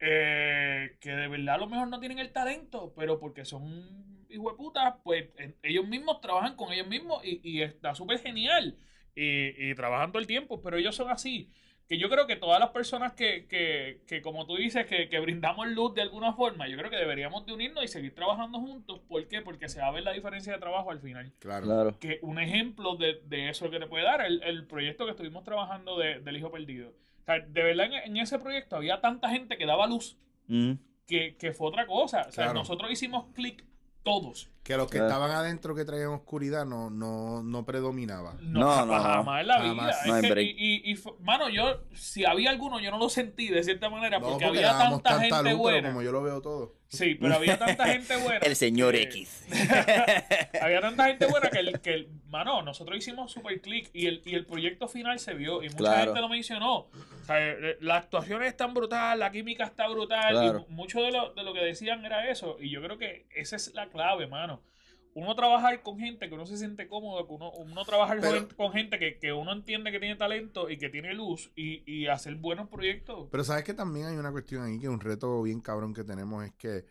[0.00, 4.94] eh, que de verdad a lo mejor no tienen el talento, pero porque son hijueputas,
[5.04, 8.76] pues en- ellos mismos trabajan con ellos mismos y, y está súper genial
[9.14, 11.50] y, y trabajan todo el tiempo, pero ellos son así.
[11.88, 15.20] Que yo creo que todas las personas que, que, que como tú dices, que, que
[15.20, 19.00] brindamos luz de alguna forma, yo creo que deberíamos de unirnos y seguir trabajando juntos.
[19.06, 19.42] ¿Por qué?
[19.42, 21.66] Porque se va a ver la diferencia de trabajo al final Claro.
[21.66, 21.98] Claro.
[22.00, 25.44] que un ejemplo de, de eso que te puede dar el, el proyecto que estuvimos
[25.44, 26.90] trabajando de- del hijo perdido.
[27.20, 30.16] O sea, de verdad en, en ese proyecto había tanta gente que daba luz
[30.46, 30.72] Mm,
[31.06, 32.20] que, que fue otra cosa.
[32.28, 32.60] O sea, Claro.
[32.60, 33.62] nosotros hicimos clic
[34.02, 34.50] todos.
[34.64, 35.08] Que los que Claro.
[35.12, 38.34] estaban adentro que traían oscuridad no, no, no predominaba.
[38.40, 39.74] No, No, jamás, no, jamás en la Jamás.
[39.86, 39.96] vida.
[40.06, 40.48] No hay Es que- break.
[40.58, 44.26] y, y- mano, yo, si había alguno, yo no lo sentí de cierta manera, No,
[44.26, 45.78] porque, porque había tanta, tanta gente luz, buena.
[45.82, 46.74] pero como yo lo veo todo.
[46.88, 48.38] Sí, pero había tanta gente buena.
[48.38, 49.44] El señor que- X.
[50.62, 54.22] Había tanta gente buena que, el, que el- mano, nosotros hicimos super click y el,
[54.24, 56.04] y el proyecto final se vio y mucha Claro.
[56.06, 56.76] gente lo mencionó.
[56.76, 60.64] O sea, eh, la actuación es tan brutal, la química está brutal Claro.
[60.68, 62.56] y mu- mucho de lo, de lo que decían era eso.
[62.60, 64.53] Y yo creo que esa es la clave, mano.
[65.14, 68.56] Uno trabajar con gente que uno se siente cómodo, que uno, uno trabajar Pero- con,
[68.56, 72.08] con gente que, que uno entiende que tiene talento y que tiene luz y, y
[72.08, 73.28] hacer buenos proyectos.
[73.30, 76.44] Pero sabes que también hay una cuestión ahí que un reto bien cabrón que tenemos
[76.44, 76.84] es que,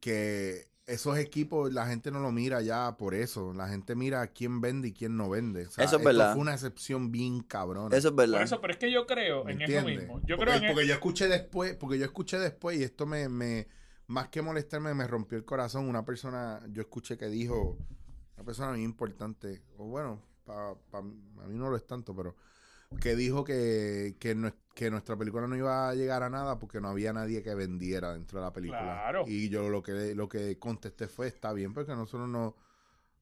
[0.00, 3.52] que esos equipos la gente no lo mira ya por eso.
[3.52, 5.66] La gente mira quién vende y quién no vende.
[5.66, 6.32] O sea, Eso es esto verdad.
[6.32, 7.92] fue una excepción bien cabrón.
[7.92, 8.42] Eso es Por verdad.
[8.42, 9.92] eso, pero es que yo creo ¿Me en entiendes?
[9.98, 10.20] eso mismo.
[10.26, 13.28] Yo porque, creo en porque yo escuché después, porque yo escuché después y esto me,
[13.28, 13.66] me
[14.08, 15.88] más que molestarme, me rompió el corazón.
[15.88, 17.78] Una persona, yo escuché que dijo,
[18.36, 22.34] una persona muy importante, o bueno, pa, pa- a mí no lo es tanto, pero
[23.00, 26.80] que dijo que, que, nues- que nuestra película no iba a llegar a nada porque
[26.80, 28.80] no había nadie que vendiera dentro de la película.
[28.80, 29.24] Claro.
[29.26, 32.56] Y yo lo que, lo que contesté fue, está bien, porque nosotros no,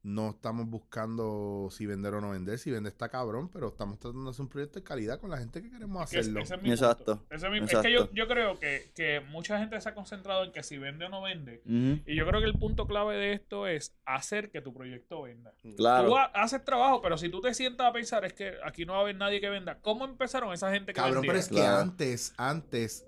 [0.07, 2.61] no estamos buscando si vender o no vender.
[2.61, 5.39] Si vende está cabrón, pero estamos tratando de hacer un proyecto de calidad con la
[5.39, 6.41] gente que queremos Que es- hacerlo.
[6.43, 7.35] ese es mi Exacto, punto.
[7.35, 10.45] Ese es, mi- es que yo, yo creo que, que mucha gente se ha concentrado
[10.45, 11.61] en que si vende o no vende.
[12.07, 15.53] Y yo creo que el punto clave de esto es hacer que tu proyecto venda.
[15.77, 16.07] Claro.
[16.09, 18.93] Tú ha- haces trabajo, pero si tú te sientas a pensar, es que aquí no
[18.93, 19.81] va a haber nadie que venda.
[19.81, 21.31] ¿Cómo empezaron esa gente que Cabrón, vendía?
[21.31, 21.79] pero es que Claro.
[21.79, 23.05] antes, antes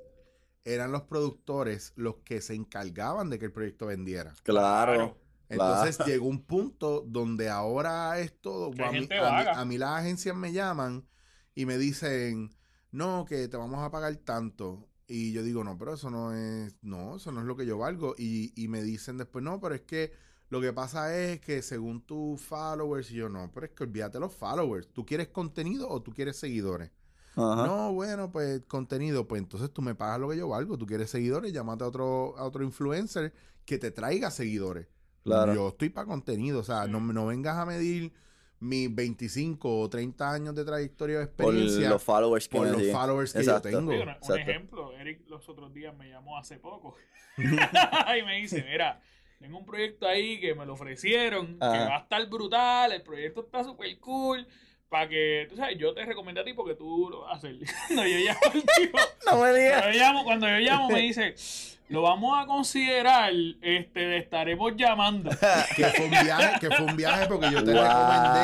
[0.65, 4.35] eran los productores los que se encargaban de que el proyecto vendiera.
[4.43, 5.17] Claro.
[5.49, 8.67] Entonces llegó un punto donde ahora es todo.
[8.67, 9.61] A mí, gente a, mí, vaga.
[9.61, 11.07] a mí las agencias me llaman
[11.55, 12.55] y me dicen,
[12.91, 14.89] no, que te vamos a pagar tanto.
[15.07, 17.79] Y yo digo, no, pero eso no es, no, eso no es lo que yo
[17.79, 18.15] valgo.
[18.19, 20.13] Y, y me dicen después, no, pero es que
[20.51, 24.19] lo que pasa es que según tus followers, y yo no, pero es que olvídate
[24.19, 24.89] los followers.
[24.93, 26.91] ¿Tú quieres contenido o tú quieres seguidores?
[27.37, 27.67] Ajá.
[27.67, 30.77] No, bueno, pues contenido, pues entonces tú me pagas lo que yo valgo.
[30.77, 33.33] Tú quieres seguidores, llámate a otro, a otro influencer
[33.65, 34.89] que te traiga seguidores.
[35.29, 35.55] Claro.
[35.55, 36.91] Yo estoy para contenido, o sea, Sí.
[36.91, 38.13] no, no vengas a medir
[38.61, 42.91] mis 25 o 30 años de trayectoria o Por experiencia los followers que por los
[42.91, 43.93] followers que yo tengo.
[43.93, 44.37] Sí, un, Exacto.
[44.37, 46.97] ejemplo, Eric los otros días me llamó hace poco
[47.39, 49.01] y me dice, mira,
[49.39, 53.43] tengo un proyecto ahí que me lo ofrecieron, que va a estar brutal, el proyecto
[53.43, 54.45] está súper cool,
[54.89, 57.57] para que, tú sabes, yo te recomiendo a ti porque tú lo vas a hacer.
[57.89, 59.85] Cuando yo llamo al tipo, No me cuando digas.
[59.85, 61.35] yo llamo, cuando yo llamo me dice,
[61.91, 65.31] lo vamos a considerar, este, le estaremos llamando.
[65.77, 68.41] Que fue un viaje, que fue un viaje porque yo te recomendé.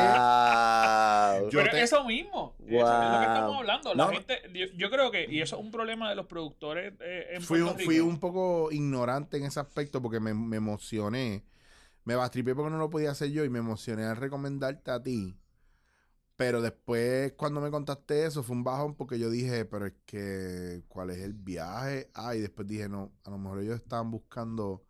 [1.39, 1.49] Wow.
[1.49, 3.93] Yo Pero te- eso mismo, eso es lo que estamos hablando.
[3.95, 4.11] La No.
[4.11, 7.41] gente, yo, yo creo que, y eso es un problema de los productores eh, en
[7.41, 11.43] Fui, Puerto fui un poco ignorante en ese aspecto porque me, me emocioné.
[12.03, 15.35] Me bastripé porque no lo podía hacer yo y me emocioné al recomendarte a ti.
[16.37, 20.83] Pero después, cuando me contaste eso, fue un bajón porque yo dije, pero es que,
[20.89, 22.09] ¿cuál es el viaje?
[22.13, 24.83] Ah, y después dije, no, a lo mejor ellos estaban buscando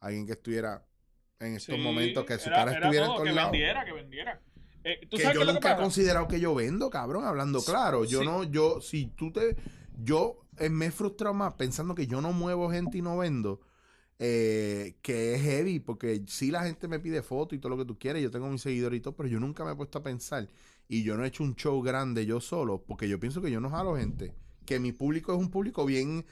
[0.00, 0.84] a alguien que estuviera
[1.38, 3.52] en estos Sí, momentos, que su era- cara era estuviera en todo, todos que lados.
[3.52, 4.42] vendiera, que vendiera.
[4.82, 8.04] Eh, ¿tú Que sabes yo que nunca he considerado que yo vendo, cabrón, hablando claro.
[8.04, 8.24] Yo Sí.
[8.26, 9.54] no, yo, si tú te,
[10.02, 13.60] yo eh, me he frustrado más pensando que yo no muevo gente y no vendo,
[14.18, 17.84] eh, que es heavy, porque si la gente me pide fotos y todo lo que
[17.84, 20.02] tú quieres, yo tengo mis seguidores y todo, pero yo nunca me he puesto a
[20.02, 20.48] pensar
[20.88, 23.60] y yo no he hecho un show grande yo solo, porque yo pienso que yo
[23.60, 24.32] no jalo gente,
[24.66, 26.24] que mi público es un público bien,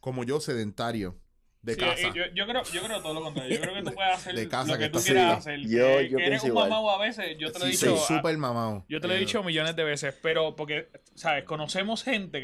[0.00, 1.16] como yo, sedentario,
[1.62, 2.08] de Sí, casa.
[2.08, 3.56] eh, yo, yo creo, yo creo todo lo contrario.
[3.56, 5.60] Yo creo que tú puedes hacer De casa, lo que que tú quieras hacer.
[5.60, 6.68] Yo- que, yo que eres pienso un igual.
[6.70, 7.36] mamado a veces.
[7.38, 7.96] Yo te lo he Sí, dicho.
[7.96, 8.84] soy a- súper mamado.
[8.88, 11.42] Yo te lo he dicho millones de veces, pero porque, ¿sabes?
[11.44, 12.40] Conocemos gente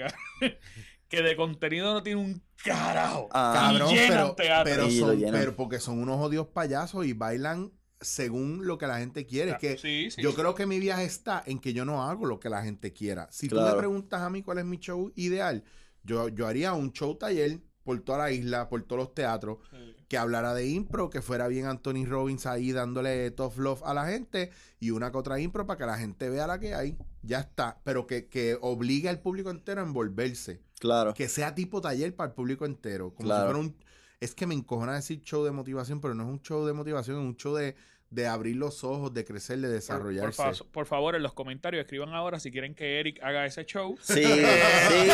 [1.13, 3.29] que, de contenido no tiene un carajo.
[3.33, 3.53] Ah.
[3.55, 4.65] Cabrón, pero, teatro.
[4.73, 9.27] pero son, pero porque son unos odios payasos y bailan según lo que la gente
[9.27, 9.53] quiere.
[9.53, 10.21] Es que sí, sí.
[10.23, 12.93] yo creo que mi viaje está en que yo no hago lo que la gente
[12.93, 13.29] quiera.
[13.31, 13.79] Si tú me Claro.
[13.79, 15.63] preguntas a mí cuál es mi show ideal,
[16.03, 19.97] yo, yo haría un show taller por toda la isla, por todos los teatros, Sí.
[20.13, 24.05] Que hablara de impro, que fuera bien Anthony Robbins ahí dándole tough love a la
[24.09, 26.99] gente y una que otra impro para que la gente vea la que hay.
[27.23, 27.81] Ya está.
[27.83, 31.15] Pero que, que obligue al público entero a envolverse Claro.
[31.15, 33.15] que sea tipo taller para el público entero.
[33.15, 33.41] Como Claro.
[33.41, 33.77] si fuera un.
[34.21, 37.17] Es que me encojona decir show de motivación, pero no es un show de motivación,
[37.17, 37.75] es un show de,
[38.13, 40.43] de abrir los ojos, de crecer, de Por, por desarrollarse.
[40.43, 43.97] fa- por favor, en los comentarios escriban ahora si quieren que Eric haga ese show.
[44.03, 45.11] Sí, sí.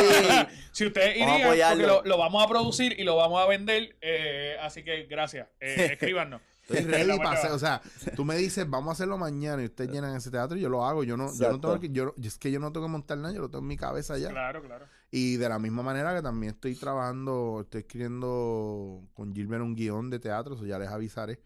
[0.73, 3.97] Si ustedes irían, porque lo, lo vamos a producir y lo vamos a vender.
[4.01, 5.47] eh, así que gracias.
[5.61, 6.41] Eh, escríbanos.
[6.69, 7.81] Estoy ready para hacer, o sea,
[8.15, 10.85] tú me dices, vamos a hacerlo mañana y ustedes llenan ese teatro y yo lo
[10.85, 11.03] hago.
[11.03, 13.33] Yo no, yo no tengo que, yo, es que yo no tengo que montar nada,
[13.33, 14.29] yo lo tengo en mi cabeza ya.
[14.29, 14.85] Claro, claro.
[15.11, 20.11] Y de la misma manera que también estoy trabajando, estoy escribiendo con Gilbert un guion
[20.11, 21.41] de teatro, eso ya les avisaré.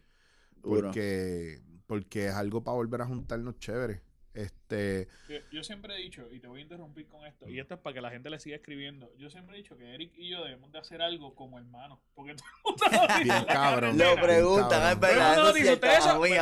[0.63, 4.03] Porque, porque es algo para volver a juntarnos chévere.
[4.35, 4.62] Este,
[5.29, 7.81] Yo, yo siempre he dicho, y te voy a interrumpir con esto, y esto es
[7.81, 9.11] para que la gente le siga escribiendo.
[9.19, 11.99] Yo siempre he dicho que Eric y yo debemos de hacer algo como hermanos.
[12.15, 12.35] Porque
[12.79, 13.99] todo el mundo cabrón.
[13.99, 15.37] Lo preguntan, es verdad.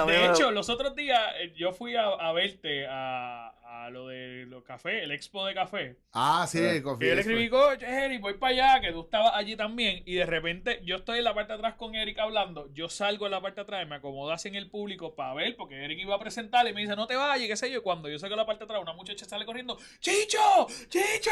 [0.07, 3.49] de hecho, los otros días eh, yo fui a, a verte a,
[3.85, 5.97] a lo de los cafés, el expo de café.
[6.13, 9.03] ah, sí, el Y coffee yo le escribí, coach, Eric, voy para allá, que tú
[9.03, 10.03] estabas allí también.
[10.07, 12.69] Y de repente yo estoy en la parte de atrás con Eric hablando.
[12.75, 15.35] Yo salgo en la parte de atrás y me acomodo así en el público para
[15.35, 17.79] ver, porque Eric iba a presentar y me dice, no te vayas, qué sé yo.
[17.79, 20.67] Y cuando yo en la parte de atrás, una muchacha sale corriendo, ¡Chicho!
[20.89, 21.31] ¡Chicho!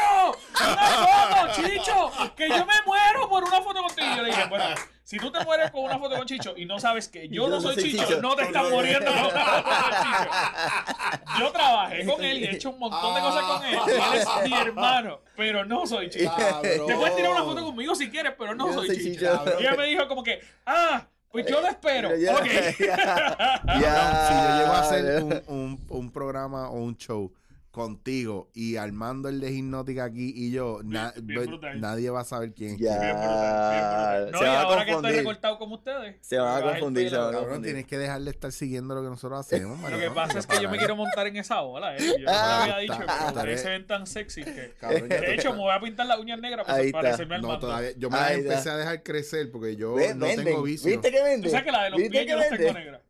[0.61, 2.11] ¡Una foto, Chicho!
[2.35, 4.07] ¡Que yo me muero por una foto contigo!
[4.13, 4.65] Y yo le dije, bueno,
[5.03, 7.49] Si tú te mueres con una foto con Chicho y no sabes que yo Yo
[7.49, 11.39] no soy Chicho, no te estás No, muriendo con una foto con Chicho.
[11.39, 13.79] Yo trabajé con él y he hecho un montón de cosas con él.
[13.87, 16.31] Él es mi hermano, pero no soy Chicho.
[16.35, 16.87] Cabrón.
[16.87, 19.43] Te puedes tirar una foto conmigo si quieres, pero no Yo soy soy Chicho.
[19.45, 19.59] Chicho.
[19.59, 22.15] Y ella me dijo como que, ah, pues yo lo espero.
[22.15, 22.45] Ya, Ok.
[22.79, 22.95] ya,
[23.65, 24.27] Cabrón, ya.
[24.27, 27.31] si yo llego a hacer un, un, un programa o un show
[27.71, 32.53] contigo y Armando el de Hipnótica aquí y yo, na- bien nadie va a saber
[32.53, 32.99] quién es Ya.
[32.99, 34.31] Bien brutal, bien brutal.
[34.31, 36.15] No, Se y ahora que estoy recortado como ustedes.
[36.21, 37.71] Se van a confundir, se van a Cabrón, confundir.
[37.71, 39.77] tienes que dejar de estar siguiendo lo que nosotros hacemos.
[39.77, 41.99] Lo maricón, que pasa es que yo me quiero montar en esa ola, eh.
[41.99, 43.57] Yo no me Ah, había dicho, está, ustedes bien.
[43.59, 44.73] se ven tan sexy que.
[44.79, 47.01] Cabrón, De hecho, me voy a pintar las uñas negras para Ahí está.
[47.01, 47.91] parecerme al No, todavía.
[47.97, 48.73] Yo me las Ahí empecé está.
[48.73, 50.45] a dejar crecer porque yo Ven, no venden.
[50.45, 50.89] tengo vicio.
[50.89, 51.45] ¿Viste que vende?
[51.47, 52.65] Tú sabes que la de los ¿Viste pies que yo las vende?
[52.65, 53.01] tengo negras.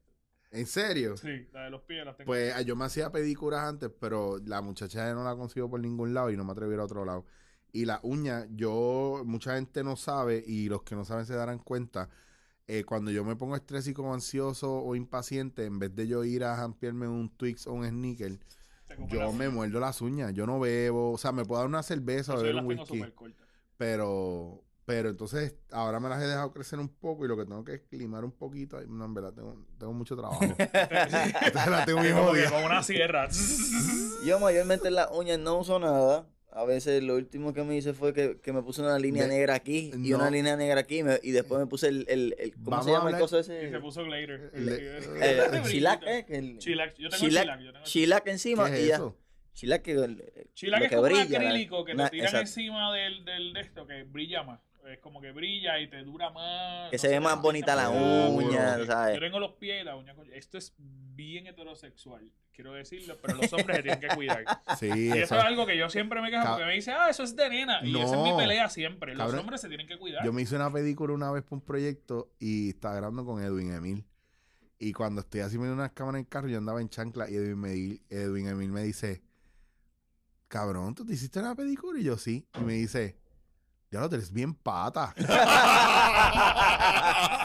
[0.51, 1.15] ¿En serio?
[1.15, 4.39] Sí, la de los pies las tengo Pues ah, yo me hacía pedículas antes, pero
[4.45, 6.85] la muchacha no la consigo por ningún lado y no me atreví a ir a
[6.85, 7.25] otro lado.
[7.71, 11.59] Y la uña, yo, mucha gente no sabe y los que no saben se darán
[11.59, 12.09] cuenta.
[12.67, 16.55] eh, cuando yo me pongo estrésico, ansioso o impaciente, en vez de yo ir a
[16.55, 17.83] jampearme un Twix o un
[18.95, 20.33] como yo me muerdo las uñas.
[20.33, 23.03] Yo no bebo, o sea, me puedo dar una cerveza o beber un whisky.
[23.77, 27.63] Pero, pero entonces ahora me las he dejado crecer un poco y lo que tengo
[27.63, 28.75] que es climar un poquito.
[28.79, 30.43] Ay, No, en verdad, tengo, tengo mucho trabajo.
[30.57, 32.51] Entonces las tengo bien Como que jodidas.
[32.51, 33.27] con una sierra.
[34.25, 36.27] Yo mayormente en las uñas no uso nada.
[36.51, 39.53] A veces lo último que me hice fue que, que me puse una línea negra
[39.53, 40.17] aquí y no.
[40.17, 42.85] una línea negra aquí y, me- y después me puse el, el, el- ¿cómo Vamos
[42.85, 43.69] se llama el coso Y ese?
[43.69, 44.51] se puso glitter.
[44.55, 46.01] Eh, El chilac.
[46.07, 46.25] ¿eh?
[46.27, 46.95] Que el- Chilac.
[46.97, 47.59] Yo tengo chilac, chilac.
[47.61, 48.95] Yo tengo chilac encima ¿Qué y es ya.
[48.95, 49.15] eso?
[49.53, 52.39] Chilac que, el- Chilac lo es que como un acrílico que te tiran exacto.
[52.39, 54.59] encima del, del de esto, que brilla más.
[54.91, 56.89] Es como que brilla y te dura más.
[56.89, 58.85] Que no se ve más bonita la uña, Sí.
[58.85, 59.15] ¿sabes?
[59.15, 60.15] Yo tengo los pies y la uña.
[60.15, 64.43] con- Esto es bien heterosexual, quiero decirlo, pero los hombres se tienen que cuidar.
[64.79, 65.37] Sí, Y eso eso.
[65.37, 67.49] es algo que yo siempre me quejo Cab- porque me dice, ah, eso es de
[67.49, 67.81] nena.
[67.83, 69.13] Y esa es mi pelea siempre.
[69.13, 70.23] Los Cabrón, hombres se tienen que cuidar.
[70.25, 73.73] Yo me hice una pedicura una vez por un proyecto y estaba grabando con Edwin
[73.73, 74.05] Emil.
[74.79, 77.35] Y cuando estoy así viendo unas cámaras en el carro, yo andaba en chancla y
[77.35, 79.21] Edwin, me- Edwin Emil me dice,
[80.47, 81.99] cabrón, ¿tú te hiciste una pedicura?
[81.99, 82.47] Y yo sí.
[82.59, 83.18] Y me dice,
[83.91, 85.13] ya lo eres bien pata.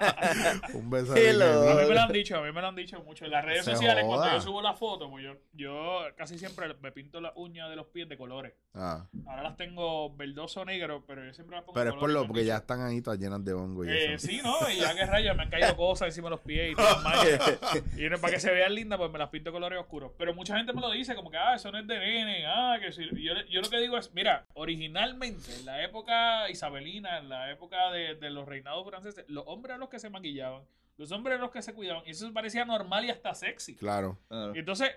[0.74, 1.16] un beso a.
[1.16, 3.24] A mí me lo han dicho, a mí me lo han dicho mucho.
[3.24, 6.74] En las redes Se sociales, cuando yo subo la foto, pues yo, yo casi siempre
[6.80, 8.52] me pinto las uñas de los pies de colores.
[8.74, 12.26] Ah, Ahora las tengo verdoso negro, pero yo siempre las pongo pero es por lo,
[12.26, 14.26] porque ya están ahí todas llenas de hongo y Eh, eso.
[14.26, 14.56] sí, ¿no?
[14.70, 16.86] Y ya que rayos me han caído cosas encima de los pies y todo.
[17.96, 20.12] Y no- para que se vean lindas, pues me las pinto de colores oscuros.
[20.16, 22.78] Pero mucha gente me lo dice, como que, ah, eso no es de nene, ah,
[22.80, 23.04] que si.
[23.22, 27.90] Yo, yo lo que digo es, mira, originalmente, en la época isabelina, en la época
[27.90, 30.62] de, de los reinados franceses, los hombres eran los que se maquillaban,
[30.96, 33.74] los hombres eran los que se cuidaban, y eso parecía normal y hasta sexy.
[33.76, 34.18] Claro.
[34.54, 34.90] Y entonces,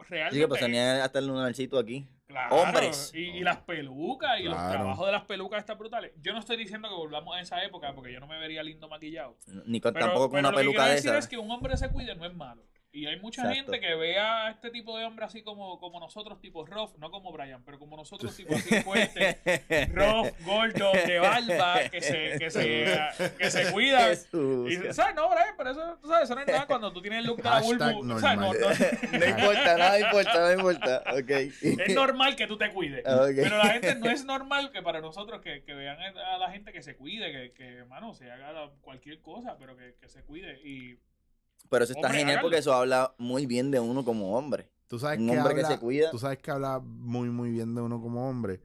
[0.00, 0.38] Sí, realmente.
[0.40, 2.06] que pues tenía hasta el lunarcito aquí.
[2.28, 3.10] Claro, Hombres.
[3.14, 4.70] Y, y las pelucas y los Claro.
[4.70, 6.12] trabajos de las pelucas están brutales.
[6.22, 8.86] Yo no estoy diciendo que volvamos a esa época porque yo no me vería lindo
[8.88, 9.36] maquillado.
[9.66, 11.18] Ni con, Pero, tampoco con pero una lo que peluca quiero de decir esa.
[11.18, 12.62] es que un hombre se cuide no es malo.
[12.90, 13.72] Y hay mucha Exacto.
[13.72, 17.10] gente que ve a este tipo de hombre así como, como nosotros, tipo rough, no
[17.10, 19.38] como Brian, pero como nosotros, tipo así fuerte,
[19.92, 22.86] rough, gordo, de barba, que se, que se,
[23.36, 24.12] que se cuida.
[24.14, 24.92] Y.
[24.94, 25.14] ¿sabes?
[25.14, 27.36] No, Brian, pero eso, tú sabes, eso no es nada cuando tú tienes el look
[27.36, 28.18] de la Hashtag Bulbu.
[28.20, 28.38] ¿sabes?
[28.38, 31.02] No, no- No importa, nada importa, no importa.
[31.60, 33.04] Es normal que tú te cuides.
[33.06, 33.32] Ok.
[33.36, 36.72] Pero la gente no es normal que para nosotros que, que vean a la gente
[36.72, 40.58] que se cuide, que, que mano, se haga cualquier cosa, pero que, que se cuide.
[40.64, 40.98] Y
[41.70, 44.70] Pero eso está Hombre, genial porque eso habla muy bien de uno como hombre.
[44.86, 46.10] Tú sabes Un que hombre que habla, se cuida.
[46.10, 48.60] Tú sabes que habla muy, muy bien de uno como hombre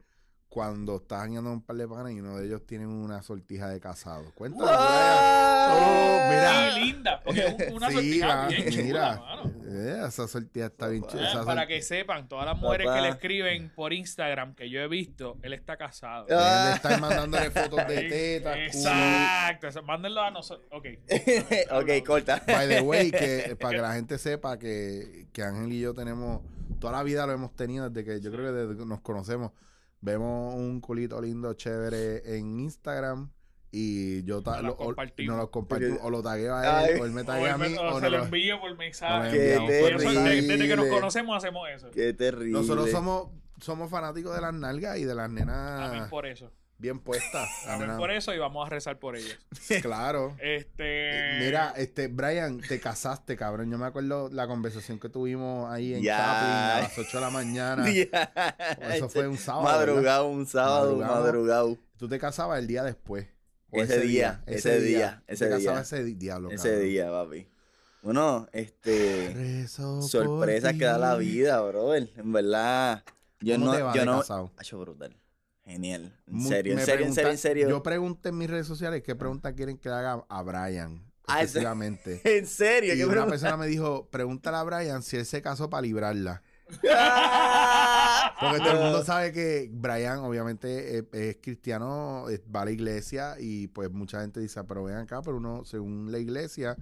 [0.48, 3.80] cuando estás dañando un par de panes y uno de ellos tiene una sortija de
[3.80, 4.24] casado.
[4.34, 4.70] Cuéntame.
[4.70, 6.68] Oh, mira.
[6.78, 9.16] y linda, porque una Sí, sortija va, bien chula, mira.
[9.16, 9.42] mano.
[9.66, 11.04] Eh, esa sortija está bien.
[11.14, 14.80] Eh, Esa para que sepan, todas las mujeres que le escriben por Instagram que yo
[14.80, 16.26] he visto, él está casado.
[16.30, 16.68] Ah.
[16.68, 18.54] de estar mandándole fotos de tetas.
[18.54, 18.64] culo.
[18.66, 20.66] Exacto, eso, mándenlo a nosotros.
[20.70, 20.86] Ok.
[21.72, 22.42] ok, corta.
[22.46, 26.42] By the way, que para que la gente sepa que, que Ángel y yo tenemos,
[26.78, 29.52] toda la vida lo hemos tenido desde que yo creo que desde que nos conocemos.
[30.00, 33.30] Vemos un culito lindo, chévere en Instagram
[33.76, 35.98] y yo ta- Nos lo lo- o- compartimos.
[36.02, 37.00] o lo tagueo a él, Ay.
[37.00, 39.36] o él me taguea a mí, o o se no lo envío por no mensaje.
[39.36, 41.90] Desde, que nos conocemos hacemos eso.
[41.90, 42.52] Qué terrible.
[42.52, 43.28] Nosotros somos,
[43.60, 46.52] somos fanáticos de las nalgas y de las Amén nenas por eso.
[46.78, 47.48] bien puestas.
[47.66, 49.38] Amén nenas- por eso y vamos a rezar por ellos.
[49.82, 50.36] Claro.
[50.40, 51.38] Este.
[51.40, 53.70] Mira, este, Brian, te casaste, cabrón.
[53.70, 56.04] Yo me acuerdo la conversación que tuvimos ahí en.
[56.04, 57.84] Chaplin a las 8 de la mañana.
[58.94, 61.20] Eso fue un sábado, Madrugado, un sábado, Madrugado.
[61.24, 61.78] madrugado.
[61.96, 63.26] Tú te casabas el día después.
[63.74, 65.80] O Ese día, ese día, Tú ese día.
[65.80, 66.50] ese di- diablo.
[66.50, 66.84] Ese cabrón.
[66.88, 67.48] día, papi.
[68.02, 69.32] Bueno, este.
[69.34, 72.08] Rezo sorpresas que da la vida, brother.
[72.16, 73.02] En verdad.
[73.40, 73.72] Yo ¿Cómo no.
[73.76, 74.18] te va yo de no.
[74.20, 74.52] casado?
[74.56, 75.16] Hacho brutal.
[75.64, 76.14] Genial.
[76.26, 77.68] En serio, en serio, en serio, en serio.
[77.70, 81.10] Yo pregunté en mis redes sociales qué pregunta quieren que le haga a Brian.
[81.26, 81.60] Ah, ese-.
[82.24, 83.30] En serio, Y una pregunta?
[83.30, 86.42] persona me dijo, pregúntale a Brian si él se casó para librarla.
[86.90, 88.34] ¡Ah!
[88.40, 92.70] Porque todo el mundo sabe que Brian obviamente es, es cristiano, es- va a la
[92.70, 96.76] iglesia y pues mucha gente dice, "Ah, pero ven acá, pero uno, según la iglesia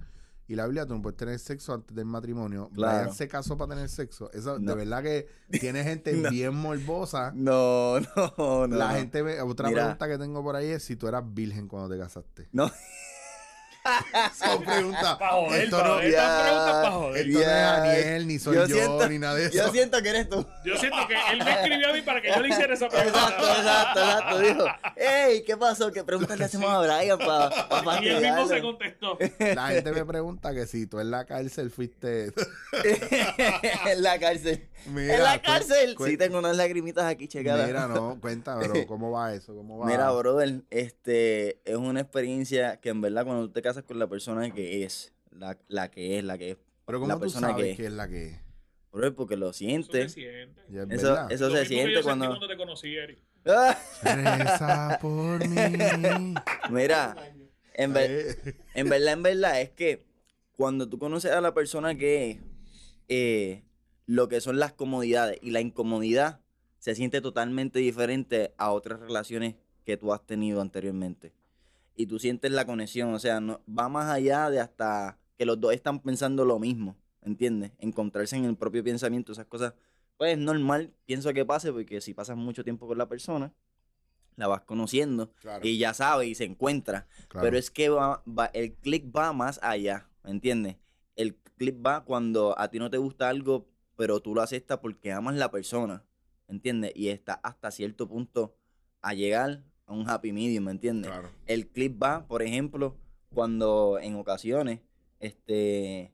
[0.47, 2.69] y la Biblia, tú no puedes tener sexo antes del matrimonio.
[2.73, 2.97] Claro.
[2.99, 4.29] Brian se casó para tener sexo.
[4.33, 4.71] Eso, No.
[4.71, 6.29] de verdad que tiene gente No.
[6.29, 7.31] bien morbosa.
[7.33, 8.77] No, no, no.
[8.77, 8.95] la no.
[8.95, 9.83] gente, ve- otra Mira.
[9.83, 12.49] pregunta que tengo por ahí es si tú eras virgen cuando te casaste.
[12.51, 12.69] No.
[14.37, 15.15] Son preguntas.
[15.17, 16.07] Pa' joder, Esto pa' no, joder.
[16.09, 17.27] Estas preguntas pa' joder.
[17.27, 17.83] esto no es Ya.
[17.83, 19.57] Aniel, ni soy Yo yo, siento- ni nada de eso.
[19.57, 20.45] Yo siento que eres tú.
[20.63, 23.19] Yo siento que él me escribió a mí para que yo le hiciera esa pregunta.
[23.19, 24.39] Exacto, exacto, exacto.
[24.39, 24.65] Dijo,
[24.95, 25.91] hey, ¿qué pasó?
[25.91, 29.17] ¿Qué preguntas le hacemos a Brian para Y él mismo se contestó.
[29.39, 32.31] La gente me pregunta que si tú en la cárcel fuiste.
[32.83, 34.67] en la cárcel.
[34.85, 35.95] Mira, en la cárcel.
[35.95, 37.65] cu- Sí, tengo unas lagrimitas aquí, checada.
[37.65, 39.55] Mira, no, cuenta, pero ¿cómo va eso?
[39.55, 39.85] ¿Cómo va?
[39.87, 44.07] Mira, brother, este es una experiencia que en verdad cuando tú te casas con la
[44.07, 47.49] persona que es, la, la que es, la que es, pero ¿cómo la tú persona
[47.49, 48.39] sabes que- que es la que es?
[49.15, 50.11] porque lo Eso se sientes.
[50.13, 50.61] siente.
[50.69, 51.31] Es Eso, verdad.
[51.31, 52.27] eso Lo se yo siente sentí cuando...
[52.27, 53.17] cuando te conocí, Eric.
[54.03, 55.55] Reza por mí.
[56.69, 57.15] Mira,
[57.73, 60.05] en, ver- en verdad, en verdad, es que
[60.55, 62.37] cuando tú conoces a la persona que es,
[63.09, 63.63] eh,
[64.05, 66.39] lo que son las comodidades y la incomodidad
[66.77, 69.55] se siente totalmente diferente a otras relaciones
[69.85, 71.33] que tú has tenido anteriormente.
[71.95, 75.59] Y tú sientes la conexión, o sea, no, va más allá de hasta que los
[75.59, 77.71] dos están pensando lo mismo, ¿entiendes?
[77.79, 79.73] Encontrarse en el propio pensamiento, esas cosas,
[80.17, 83.53] pues es normal, pienso que pase, porque si pasas mucho tiempo con la persona,
[84.35, 87.07] la vas conociendo claro, y ya sabe y se encuentra.
[87.27, 87.45] claro.
[87.45, 90.77] Pero es que va, va- el click va más allá, ¿me entiendes?
[91.15, 95.11] El click va cuando a ti no te gusta algo, pero tú lo aceptas porque
[95.11, 96.03] amas la persona,
[96.47, 96.91] ¿entiendes?
[96.95, 98.55] Y está hasta cierto punto
[99.01, 99.61] a llegar
[99.93, 101.11] un happy medium, ¿me entiendes?
[101.11, 101.29] Claro.
[101.45, 102.95] El clip va, por ejemplo,
[103.33, 104.79] cuando en ocasiones
[105.19, 106.11] este,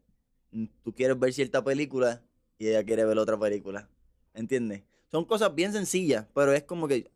[0.83, 2.21] tú quieres ver cierta película
[2.57, 3.89] y ella quiere ver otra película.
[4.33, 4.83] ¿Entiendes?
[5.11, 7.09] Son cosas bien sencillas, pero es como que.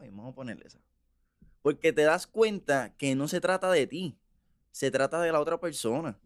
[0.00, 0.80] vamos a ponerle esa.
[1.62, 4.16] Porque te das cuenta que no se trata de ti,
[4.72, 6.18] se trata de la otra persona.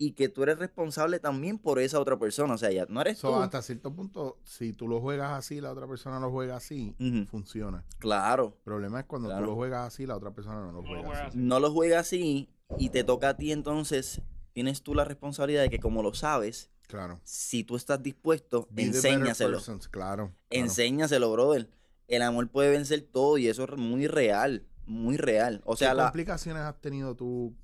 [0.00, 2.54] Y que tú eres responsable también por esa otra persona.
[2.54, 3.34] O sea, ya no eres So, tú.
[3.36, 6.94] hasta cierto punto, si tú lo juegas así, la otra persona lo juega así,
[7.28, 7.84] funciona.
[7.98, 8.54] Claro.
[8.58, 9.44] El problema es cuando Claro.
[9.44, 11.28] tú lo juegas así, la otra persona no lo No lo juega juega así.
[11.30, 11.38] así.
[11.38, 14.22] no lo juegas así y te toca a ti entonces,
[14.52, 17.18] tienes tú la responsabilidad de que como lo sabes, Claro.
[17.24, 19.56] si tú estás dispuesto, Be enséñaselo.
[19.56, 20.26] persons, Claro.
[20.26, 20.34] claro.
[20.50, 21.68] Enséñaselo, brother.
[22.06, 25.60] El amor puede vencer todo y eso es muy real, muy real.
[25.64, 27.54] O sea, ¿Qué la, complicaciones has tenido tú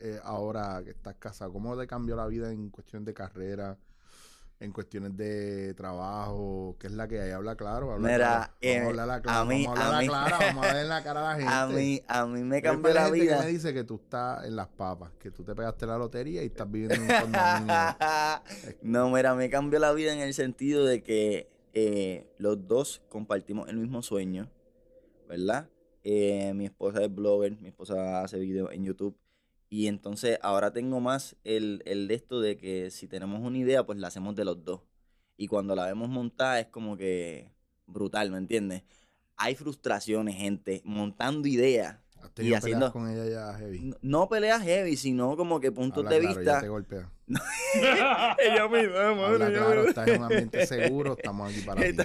[0.00, 1.52] eh, ahora que estás casado?
[1.52, 3.76] ¿Cómo te cambió la vida en cuestiones de carrera,
[4.58, 6.76] en cuestiones de trabajo?
[6.78, 7.30] ¿Qué es la que hay?
[7.30, 7.92] Habla claro.
[7.92, 8.52] Habla Mira, claro.
[8.60, 9.40] eh, Vamos a hablar la clara.
[9.40, 10.38] a mí- vamos a a hablar mí- la.
[10.54, 11.52] Vamos a ver en la cara a la gente.
[11.52, 13.38] a mí, a mí me cambió de la gente vida.
[13.38, 16.42] que me dice que tú estás en las papas, que tú te pegaste la lotería
[16.42, 17.74] y estás viviendo en un condominio.
[18.82, 23.68] no, mira, me cambió la vida en el sentido de que eh, los dos compartimos
[23.68, 24.50] el mismo sueño,
[25.28, 25.68] ¿verdad?
[26.02, 29.14] Eh, mi esposa es blogger, mi esposa hace videos en YouTube.
[29.72, 33.86] Y entonces ahora tengo más el, el de esto de que si tenemos una idea,
[33.86, 34.80] pues la hacemos de los dos.
[35.36, 37.52] Y cuando la vemos montada es como que
[37.86, 38.82] brutal, ¿me entiendes?
[39.36, 41.98] Hay frustraciones, gente, montando ideas.
[42.20, 43.80] ¿Has tenido Y peleas haciendo- con ella ya heavy?
[43.80, 46.50] No, no peleas heavy, sino como que puntos Habla de claro, vista.
[46.52, 47.10] ella te golpea.
[48.38, 51.96] Ella mano, Habla ella claro, estás en un ambiente seguro, estamos aquí para ti.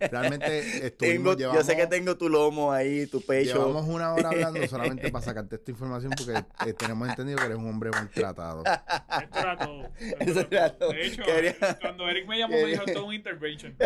[0.10, 3.54] Realmente estuvimos, Tengo- yo sé que tengo tu lomo ahí, tu pecho.
[3.58, 6.38] Llevamos una hora hablando solamente para sacarte esta información porque
[6.68, 8.62] eh, tenemos entendido que eres un hombre maltratado.
[8.64, 9.90] Esto era todo.
[10.20, 10.90] Eso era todo.
[10.92, 13.76] De hecho, Quería- cuando Eric me llamó, me dijo todo un intervention.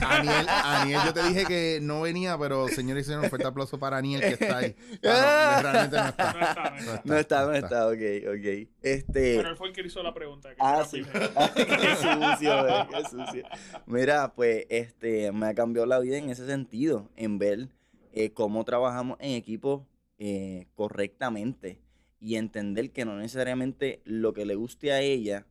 [0.00, 3.78] Aniel, Aniel, yo te dije que no venía, pero señores y señores, un fuerte aplauso
[3.78, 4.76] para Aniel que está ahí.
[5.04, 6.32] Ah, no, realmente no está.
[6.32, 7.02] No está, no está.
[7.04, 8.68] No está, no está, ok, ok.
[8.82, 9.36] Este.
[9.36, 10.50] Pero él fue el que hizo la pregunta.
[10.50, 11.02] que Ah, sí.
[11.56, 13.46] qué sucio, eh, qué sucio.
[13.86, 17.68] Mira, pues, este, me ha cambiado la vida en ese sentido, en ver
[18.12, 19.86] eh, cómo trabajamos en equipo
[20.18, 21.80] eh, correctamente
[22.20, 25.46] y entender que no necesariamente lo que le guste a ella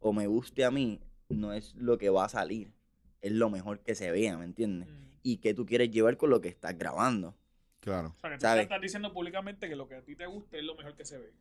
[0.00, 2.72] o me guste a mí no es lo que va a salir,
[3.20, 4.88] es lo mejor que se vea, ¿me entiendes?
[4.88, 5.04] Mm.
[5.22, 7.34] Y que tú quieres llevar con lo que estás grabando.
[7.80, 8.14] Claro.
[8.16, 10.64] O sea, que tú estás diciendo públicamente que lo que a ti te gusta es
[10.64, 11.32] lo mejor que se ve.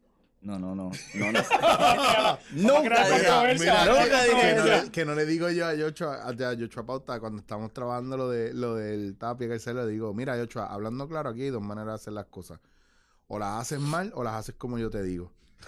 [0.42, 1.40] No, no, no, no, no.
[2.52, 4.84] Nunca dije- controversia, Mira, nunca que, dije que no eso.
[4.86, 8.16] le, que no le digo yo a Yochoa, a, a Yochoa Pauta cuando estamos trabajando
[8.18, 11.50] lo de lo del tapia que se le digo, mira Yochoa, hablando claro aquí hay
[11.50, 12.60] dos maneras de hacer las cosas.
[13.28, 15.32] O las haces mal o las haces como yo te digo.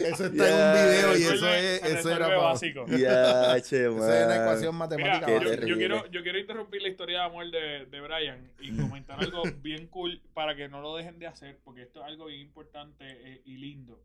[0.00, 2.86] Eso está en un video y eso es, eso era básico.
[2.88, 5.26] Ya, che, Eso es una ecuación matemática.
[5.26, 9.18] Mira, yo, quiero, yo quiero interrumpir la historia de amor de, de Brian y comentar
[9.18, 12.40] algo bien cool para que no lo dejen de hacer, porque esto es algo bien
[12.40, 14.02] importante eh, y lindo.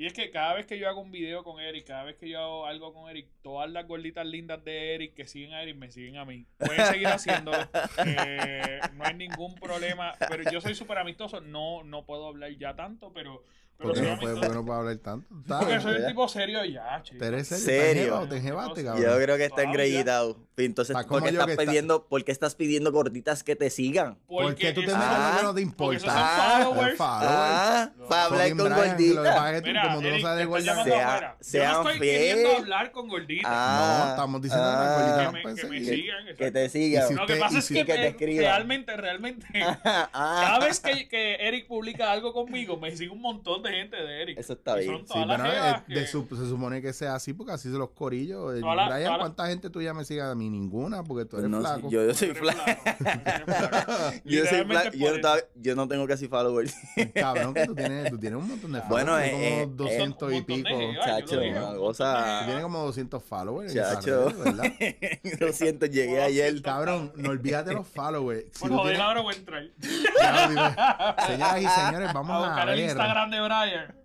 [0.00, 2.26] Y es que cada vez que yo hago un video con Eric, cada vez que
[2.26, 5.76] yo hago algo con Eric, todas las gorditas lindas de Eric que siguen a Eric
[5.76, 6.46] me siguen a mí.
[6.56, 7.68] Pueden seguir haciéndolo,
[8.06, 12.74] eh, no hay ningún problema, pero yo soy súper amistoso, no, no puedo hablar ya
[12.74, 14.34] tanto, pero, pero ¿Por qué no puede, amistoso.
[14.40, 15.34] por qué no puede hablar tanto?
[15.40, 17.18] Está- Porque soy un tipo serio ya, chico.
[17.18, 18.28] ¿Te eres serio?
[18.28, 18.96] ¿Serio?
[18.96, 20.36] Yo creo que está engreído.
[20.56, 23.70] Entonces, Está ¿por qué, yo estás está- pidiendo, ¿por qué estás pidiendo gorditas que te
[23.70, 24.18] sigan?
[24.26, 26.06] ¿Por qué tú te metes lo que no te porque importa?
[26.10, 26.96] Ah, followers.
[26.98, 27.30] followers.
[27.30, 28.06] Ah, No.
[28.08, 29.62] para hablar con gorditas.
[29.88, 30.86] como tú no sabes de gorditas.
[30.86, 30.92] Yo
[31.40, 33.46] sean no estoy queriendo hablar con gorditas.
[33.50, 36.36] Ah, No, estamos diciendo que ah, me, sigan.
[36.36, 37.02] Que te sigan.
[37.02, 38.44] Lo que usted- pasa es que que te escriban.
[38.44, 39.46] realmente, realmente,
[40.12, 43.96] Ah, cada vez que, que Eric publica algo conmigo, me sigue un montón de gente
[43.96, 44.38] de Eric.
[44.38, 44.90] Eso está bien.
[44.90, 47.70] son Sí, bueno, jevas eh, de que- su- se supone que sea así porque así
[47.70, 48.54] se los corillos.
[48.54, 50.48] La- Brian, toda la- ¿cuánta gente tuya me sigue a mí?
[50.50, 51.90] Ninguna, porque tú Pues eres no, flaco.
[51.90, 52.60] yo, yo soy flaco.
[54.24, 54.90] Yo soy flaco.
[54.96, 56.74] Yo, no yo no tengo casi followers.
[57.14, 59.32] Cabrón, que tú tienes, tú tienes un montón de Bueno, followers.
[59.32, 60.68] eh, como eh, 200 Un y de pico.
[61.04, 63.74] Chacho, una cosa- de Tú tienes como 200 followers.
[63.74, 64.28] Chacho.
[64.30, 64.64] redes, ¿verdad?
[65.40, 66.62] Lo siento, llegué ayer.
[66.62, 68.44] Cabrón, no olvídate los followers.
[68.52, 69.62] Si Por tú joder, tienes- ahora voy a entrar.
[69.80, 71.16] Ya.
[71.26, 72.80] Señoras y señores, vamos A a, buscar el.
[72.80, 73.59] Instagram de Brian.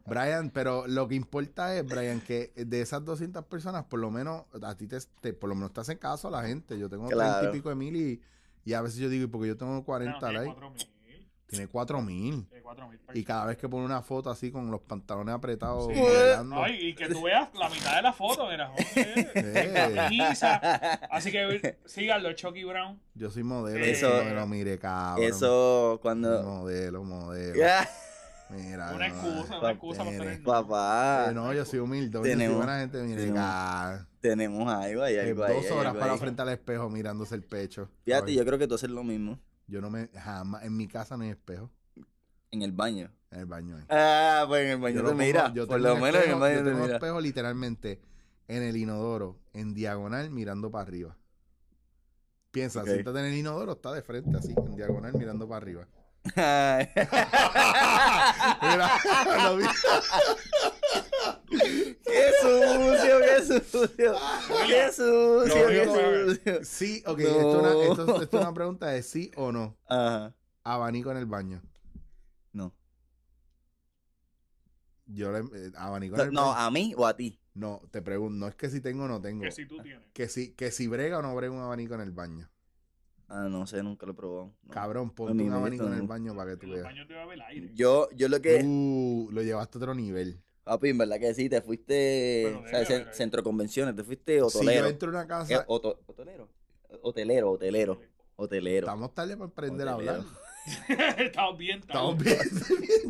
[0.05, 4.43] Brian, pero lo que importa es, Brian, que de esas 200 personas, por lo menos,
[4.61, 6.77] a ti te, te- por lo menos te hacen caso a la gente.
[6.79, 7.39] Yo tengo Claro.
[7.39, 8.21] 30 y pico de mil y,
[8.63, 10.59] y a veces yo digo, ¿y porque yo tengo No, 40 tiene likes?
[10.61, 10.87] 4.000.
[11.47, 12.45] Tiene 4 mil.
[12.47, 16.01] Tiene 4.000 Y cada vez que pone una foto así con los pantalones apretados, Sí.
[16.53, 19.91] Ay, y que tú veas la mitad de la foto, mira, joder, Eh.
[19.95, 20.55] camisa.
[21.11, 22.99] Así que síganlo, Chucky Brown.
[23.13, 23.85] yo soy modelo.
[23.85, 25.23] Eso- yo modelo, mire, cabrón.
[25.23, 26.41] Eso cuando.
[26.41, 27.55] Modelo, modelo.
[27.55, 27.87] Ya,
[28.49, 28.93] Mira.
[28.93, 29.59] Una excusa, eh.
[29.59, 30.43] una excusa para tener.
[30.43, 31.27] Papá.
[31.29, 32.19] Eh, no, yo soy humilde.
[32.21, 33.01] Tenemos- buena gente.
[33.03, 33.31] Mire,
[34.21, 35.55] tenemos- algo ahí, eh, algo ahí.
[35.55, 36.19] dos horas algo para ahí.
[36.19, 37.89] frente al espejo mirándose el pecho.
[38.03, 40.07] Fíjate, yo creo que tú haces lo mismo yo no me.
[40.09, 40.63] Jamás.
[40.63, 41.71] En mi casa no hay espejo.
[42.51, 43.11] en el baño.
[43.31, 43.77] En el baño.
[43.89, 45.51] Ah, pues en el baño Yo te pongo- mira.
[45.53, 46.95] yo Por lo menos en el baño yo te tengo mira.
[46.95, 47.99] espejo literalmente
[48.47, 51.17] en el inodoro, en diagonal, mirando para arriba.
[52.51, 52.87] Piensa, Ok.
[52.87, 55.85] siéntate en el inodoro, está de frente así, en diagonal, mirando para arriba.
[56.35, 56.89] Ay.
[58.61, 58.99] Mira,
[59.43, 59.65] lo vi.
[62.03, 64.15] ¡Qué sucio, qué sucio!
[64.67, 66.59] ¡Qué sucio, qué!
[66.65, 67.25] Sí, ok, No.
[67.27, 69.77] esto, es una, esto- esto es una pregunta de sí o no.
[69.87, 70.33] Ajá.
[70.63, 71.61] Abanico en el baño.
[72.53, 72.73] No.
[75.05, 76.59] Yo le, eh, abanico en el No, baño.
[76.59, 77.39] ¿a mí o a ti?
[77.53, 79.43] No, te pregunto, no es que si tengo o no tengo.
[79.43, 80.03] Que si tú tienes.
[80.13, 82.49] Que si, que si brega o no brega un abanico en el baño.
[83.27, 84.53] Ah, no sé, nunca lo he probado.
[84.63, 84.71] no.
[84.73, 86.83] Cabrón, ponte un abanico en el baño para que tú En veas.
[86.85, 87.71] baños te va a ver el aire.
[87.73, 88.63] Yo, yo lo que...
[88.63, 90.39] Uh, lo llevaste a otro nivel.
[90.63, 92.43] Papi, en verdad que sí, te fuiste...
[92.65, 94.87] Pero o sea, centro convenciones, te fuiste Si yo hotelero.
[94.87, 96.49] entro a una Eh, casa, hoto- ¿Hotelero?
[97.01, 97.99] Hotelero, hotelero.
[98.35, 98.85] Hotelero.
[98.87, 100.19] estamos tarde para aprender a hablar.
[100.89, 101.23] Hotelero.
[101.23, 102.37] Estamos bien, Estamos bien.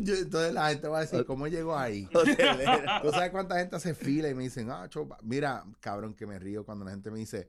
[0.00, 2.06] Yo- entonces la gente va a decir, ¿cómo llegó ahí?
[2.14, 2.82] Hotelero.
[3.02, 5.18] ¿Tú sabes cuánta gente hace fila y me dicen, ah, chopa?
[5.22, 7.48] Mira, cabrón, que me río cuando la gente me dice,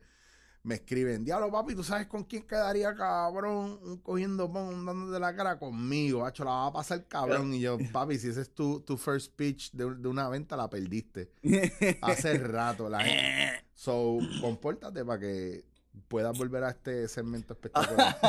[0.68, 3.80] me escriben, diablo, papi, ¿tú sabes con quién quedaría, cabrón?
[3.82, 7.54] Un cogiendo pon, dándote la cara conmigo, hacho, la va a pasar, cabrón.
[7.54, 10.70] Y yo, papi, si ese es tu, tu first pitch de, de una venta, la
[10.70, 11.32] perdiste.
[12.02, 13.66] Hace rato, la gente.
[13.76, 15.64] So, compórtate para que
[16.08, 18.18] puedas volver a este segmento espectacular.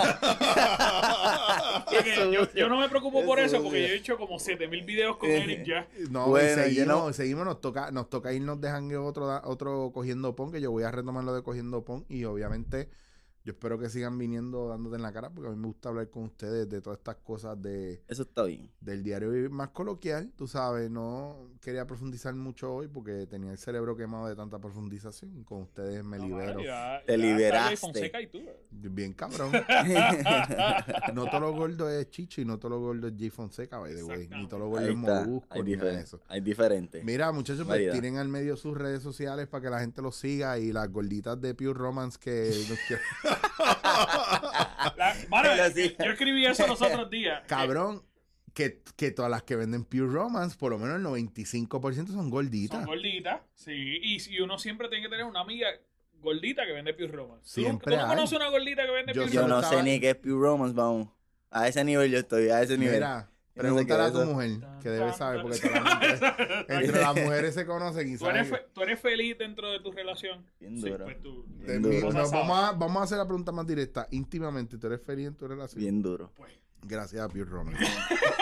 [2.32, 5.30] Yo, yo no me preocupo por eso porque yo he hecho como 7000 videos con
[5.30, 5.88] Eric ya.
[6.10, 10.34] No, Bueno, seguimos, seguimos, nos toca, nos toca irnos de jangueo otro, da- otro cogiendo
[10.36, 12.88] pon, que yo voy a retomar lo de cogiendo pon y obviamente
[13.44, 16.10] yo espero que sigan viniendo dándote en la cara porque a mí me gusta hablar
[16.10, 18.70] con ustedes de todas estas cosas de, Eso está bien.
[18.80, 23.58] del diario vivir más coloquial, tú sabes, no quería profundizar mucho hoy porque tenía el
[23.58, 26.60] cerebro quemado de tanta profundización, con ustedes me libero.
[26.62, 27.68] Ya- Te ya liberaste.
[27.68, 28.38] Jay Fonseca y tú.
[28.70, 29.50] Bien cabrón.
[31.14, 33.94] no todo lo gordo es Chicho y no todo lo gordo es Jay Fonseca, by
[33.94, 34.28] the way.
[34.28, 34.96] Ni todo lo gordo Ahí es.
[34.96, 36.20] Molusco, Hay, ni nada de eso.
[36.28, 37.02] hay diferente.
[37.04, 40.58] Mira, muchachos, pues tienen al medio sus redes sociales para que la gente los siga
[40.58, 42.50] y las gorditas de Pure Romance que
[44.96, 45.96] La- mano, Pero sí.
[45.98, 47.42] yo escribí eso los otros días.
[47.46, 48.02] Cabrón,
[48.54, 52.30] que, que todas las que venden Pure Romance, por lo menos el 95% son Son
[52.30, 52.84] gorditas.
[52.86, 53.72] gorditas, sí.
[54.02, 55.68] Y, y uno siempre tiene que tener una amiga
[56.20, 57.44] gordita que vende Pure Romance.
[57.54, 58.16] ¿Tú, Siempre ¿Tú no hay.
[58.16, 59.76] conoces una gordita que vende Yo Pure solo Yo no Romance?
[59.76, 61.08] sé ni qué es Pure Romance, vamos.
[61.50, 62.94] A ese nivel yo estoy, a ese nivel.
[62.96, 64.50] Mira, Pregúntale a tu mujer,
[64.82, 66.20] que debe saber, porque todas las mujeres-
[66.68, 68.62] entre las mujeres se conocen y ¿Tú eres, saben.
[68.64, 70.44] fe- tú eres feliz dentro de tu relación.
[70.60, 71.04] Bien Sí, duro.
[71.04, 71.44] pues tú.
[71.80, 72.12] Duro.
[72.12, 74.06] no, vamos, a, vamos a hacer la pregunta más directa.
[74.10, 75.80] Íntimamente, ¿tú eres feliz en tu relación?
[75.80, 76.30] Bien duro.
[76.36, 76.52] Pues,
[76.82, 77.74] Gracias a Pure Roman.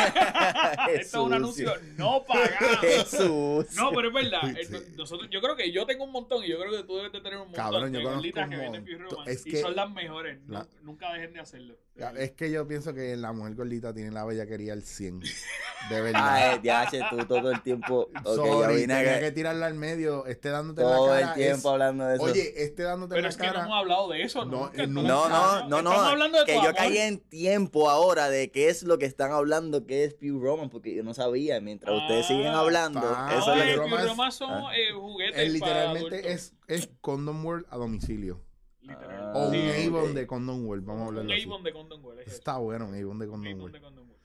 [0.93, 2.78] Esto es un anuncio no pagado.
[2.80, 3.66] Jesús.
[3.74, 4.41] No, pero es verdad.
[4.43, 4.74] Sí.
[4.76, 7.12] eh, Nosotros, yo creo que yo tengo un montón y yo creo que tú debes
[7.12, 8.99] de tener un montón Cabrón, yo de un que venden Pure.
[8.99, 10.39] Romance Es y que- son las mejores.
[10.49, 11.74] la- Nunca dejen de hacerlo.
[12.18, 15.20] Es que yo pienso que la mujer gordita tiene la bellaquería al 100.
[15.20, 16.55] De Ah, verdad.
[16.57, 18.11] eh, ya, tú todo el tiempo.
[18.22, 20.26] Ok, yo Sorry, tenía a que tirarla al medio.
[20.26, 21.34] Esté dándote todo la el cara.
[21.34, 22.24] tiempo es- hablando de eso.
[22.24, 23.64] Oye, esté dándote Pero la es que no cara.
[23.64, 24.45] hemos hablado de eso.
[24.45, 25.09] No, nunca, eh, nunca.
[25.09, 26.09] No, no, no, Estamos no.
[26.11, 26.74] hablando de Que tu yo amor.
[26.76, 30.70] caí en tiempo ahora de qué es lo que están hablando, qué es Pew Roman,
[30.70, 31.61] porque yo no sabía.
[31.61, 33.74] Mientras ustedes Ah, siguen hablando, ah, eso es lo que.
[33.74, 34.70] Pure Pure Romance- Romance son Ah.
[34.77, 38.43] eh, juguetes Es literalmente es, es Condom World a domicilio.
[38.89, 40.14] Ah, O un Sí, Avon ok.
[40.14, 40.85] de Condom World.
[40.85, 41.43] Vamos a un hablarlo así.
[41.45, 42.20] Avon de Condom World.
[42.20, 42.37] es eso.
[42.37, 43.74] Está bueno, un Avon de Un Condom Avon World.
[43.74, 44.16] de Condom World.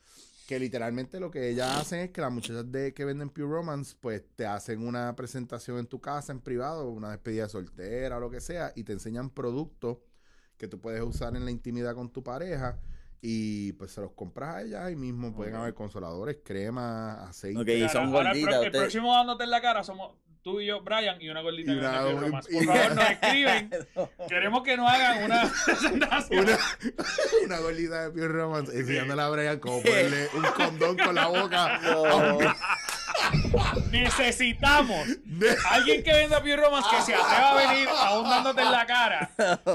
[0.47, 3.95] Que literalmente lo que ellas hacen es que las muchachas de que venden Pure Romance,
[3.99, 8.19] pues te hacen una presentación en tu casa en privado, una despedida de soltera o
[8.19, 9.97] lo que sea, y te enseñan productos
[10.57, 12.79] que tú puedes usar en la intimidad con tu pareja.
[13.21, 15.33] Y pues se los compras a ellas ahí mismo.
[15.35, 17.59] Pueden haber consoladores, cremas, aceite.
[17.61, 18.63] Ok, y son ahora gorditas.
[18.63, 21.75] El, próximo dándote en la cara somos tú y yo, Brian, y una gordita Y
[21.75, 23.69] que una- y- Por favor, nos escriben.
[24.27, 26.45] Queremos que nos hagan una presentación.
[26.45, 26.57] Una,
[27.45, 31.75] una golita de Pure Romance enseñándole a Brian cómo ponerle un condón con la boca.
[31.75, 32.55] a un No.
[33.91, 35.07] Necesitamos
[35.69, 39.31] alguien que venda Pure Romance que se atreva a venir aún dándote en la cara.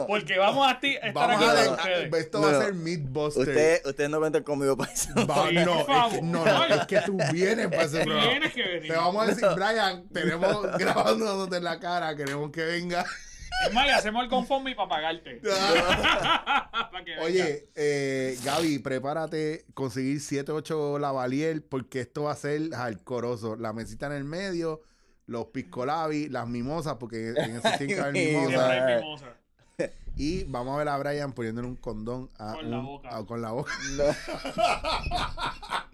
[0.08, 1.70] Porque vamos a ti estar Vamos aquí a con ver,
[2.08, 2.14] ustedes.
[2.24, 3.42] esto va a ser Mythbuster.
[3.48, 5.08] Ustedes ustedes no cuentan conmigo para eso.
[5.26, 6.22] Va- Sí, no, por es que, favor.
[6.22, 8.30] no, no, es que tú vienes para ese programa.
[8.30, 8.90] Tienes que venir.
[8.92, 13.04] Te vamos a decir, Brian, tenemos grabándote en la cara, queremos que venga.
[13.66, 15.40] Es más, y hacemos el conforme para pagarte.
[17.04, 17.18] Que.
[17.18, 23.54] Oye, eh, Gaby, prepárate, conseguir 7, 8 lavalier, porque esto va a ser alcoroso.
[23.54, 24.80] La mesita en el medio,
[25.26, 29.28] los piscolabis, las mimosas, porque en ese tiene que haber Ay, Siempre mimosas.
[30.16, 33.16] Y vamos a ver a Brian poniéndole un condón a Con la boca.
[33.16, 33.72] a- con la boca.
[33.96, 34.04] No.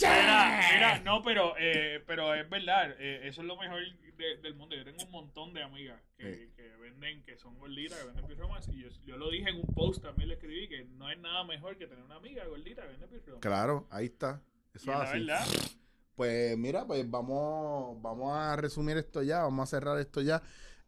[0.00, 3.80] Mira, mira, no, pero, eh, pero es verdad, eh, eso es lo mejor
[4.16, 4.76] de- del mundo.
[4.76, 6.52] Yo tengo un montón de amigas que, Sí.
[6.56, 9.66] que venden, que son gorditas, que venden Romance, y yo, yo lo dije en un
[9.74, 12.88] post también, le escribí que no hay nada mejor que tener una amiga gordita que
[12.88, 13.40] vende Romance.
[13.40, 14.40] Claro, ahí está.
[14.74, 15.54] Eso es es la así.
[15.56, 15.70] verdad,
[16.14, 20.42] Pues mira, pues vamos, vamos a resumir esto ya, vamos a cerrar esto ya.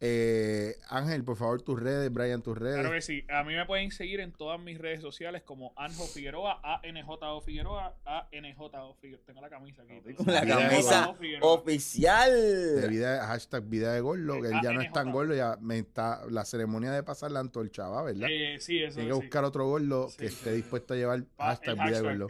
[0.04, 2.80] Eh, Ángel, por favor, tus redes, Brian, tus redes.
[2.80, 3.24] claro que sí.
[3.32, 7.94] A mí me pueden seguir en todas mis redes sociales como Anjo Figueroa, A-N-J-O Figueroa,
[8.04, 9.24] A-N-J-O Figueroa.
[9.24, 10.00] Tengo la camisa aquí.
[10.26, 11.48] La camisa Figueroa.
[11.50, 12.86] de oficial.
[12.88, 16.22] vida, hashtag vida de gordo, que él ya no es tan gordo, ya me está,
[16.28, 17.88] la ceremonia de pasar la antorcha.
[18.02, 18.28] ¿verdad?
[18.28, 19.20] Eh, sí, eso Tiene que sí.
[19.20, 20.56] buscar otro gordo Sí, que sí, esté sí.
[20.56, 22.28] dispuesto a llevar Pa- hashtag el vida de gordo.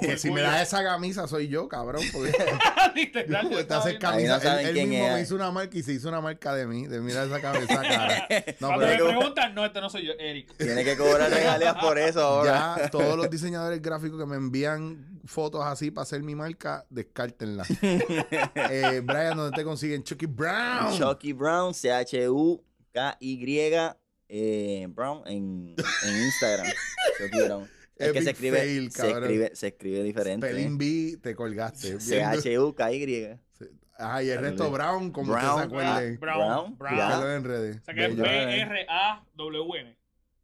[0.00, 2.32] Que si me das esa camisa soy yo, cabrón, porque
[2.96, 4.60] Literal, yo te haces camisa.
[4.62, 5.12] él mismo es.
[5.14, 7.82] me hizo una marca y se hizo una marca de mí, de mirar esa cabeza,
[7.82, 8.26] cara.
[8.60, 10.56] No, Cuando pero me preguntan, no, este no soy yo, Eric.
[10.56, 12.76] Tiene que cobrar regalías por eso ahora.
[12.78, 17.64] ya todos los diseñadores gráficos que me envían fotos así para hacer mi marca, descártenla.
[17.80, 20.02] eh, Brian, ¿dónde te consiguen?
[20.02, 20.96] Chucky Brown.
[20.96, 23.38] Chucky Brown, C-H-U-K-Y
[24.30, 25.74] eh, Brown en,
[26.04, 26.66] en Instagram.
[27.18, 27.68] Chucky Brown.
[27.96, 30.48] Es que se escribe, fail, se escribe, se escribe diferente.
[30.48, 31.98] Spelling Bee, te colgaste.
[31.98, 33.38] C-H-U-K-Y.
[33.98, 35.58] Ajá, y el resto Brown, como Brown.
[35.58, 36.20] se acuerden.
[36.20, 36.96] Brown, Brown, Brown.
[36.96, 37.06] ya.
[37.08, 37.76] Búscalo en redes.
[37.78, 38.16] O sea que es.
[38.16, 39.96] B-R-A-W-N.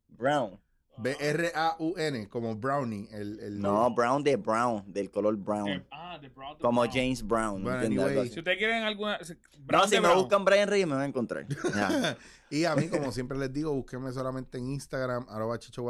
[0.09, 0.61] Brown.
[0.97, 3.09] B-R-A-U-N, como Brownie.
[3.13, 5.85] El, el, No, Brown de Brown, del color Brown.
[5.91, 6.57] Ah, de Brown.
[6.57, 6.93] de Como Brown.
[6.95, 7.63] James Brown.
[7.63, 8.29] Bueno, anyway.
[8.29, 9.19] Si ustedes quieren alguna.
[9.19, 9.25] No,
[9.67, 10.19] Brown si me Brown.
[10.19, 11.47] buscan Brian Reyes me van a encontrar.
[12.51, 15.85] Y a mí, como siempre les digo, búsquenme solamente en Instagram, arroba Chicho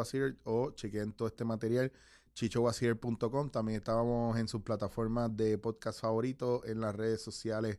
[0.44, 1.92] o chequen todo este material,
[2.34, 3.50] chichowazir.com.
[3.50, 7.78] También estábamos en sus plataformas de podcast favoritos, en las redes sociales,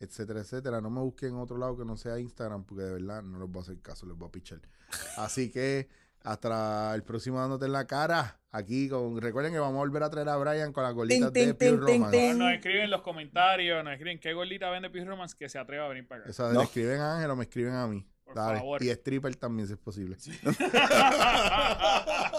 [0.00, 0.80] etcétera, etcétera.
[0.80, 3.48] No me busquen en otro lado que no sea Instagram, porque de verdad no les
[3.48, 4.60] voy a hacer caso, les voy a pichar.
[5.16, 5.88] Así que
[6.22, 8.40] hasta el próximo dándote en la cara.
[8.50, 11.48] Aquí con, recuerden que vamos a volver a traer a Brian con las gorditas Tin,
[11.48, 12.34] de Pure Romance.
[12.34, 15.84] Nos escriben en los comentarios, nos escriben qué gordita vende Peace Romance que se atreva
[15.84, 16.30] a venir para acá.
[16.30, 16.60] O sea, No.
[16.60, 18.04] le escriben a Ángel o me escriben a mí.
[18.24, 18.58] Por Dale.
[18.58, 18.82] favor.
[18.82, 20.16] Y stripper también si es posible.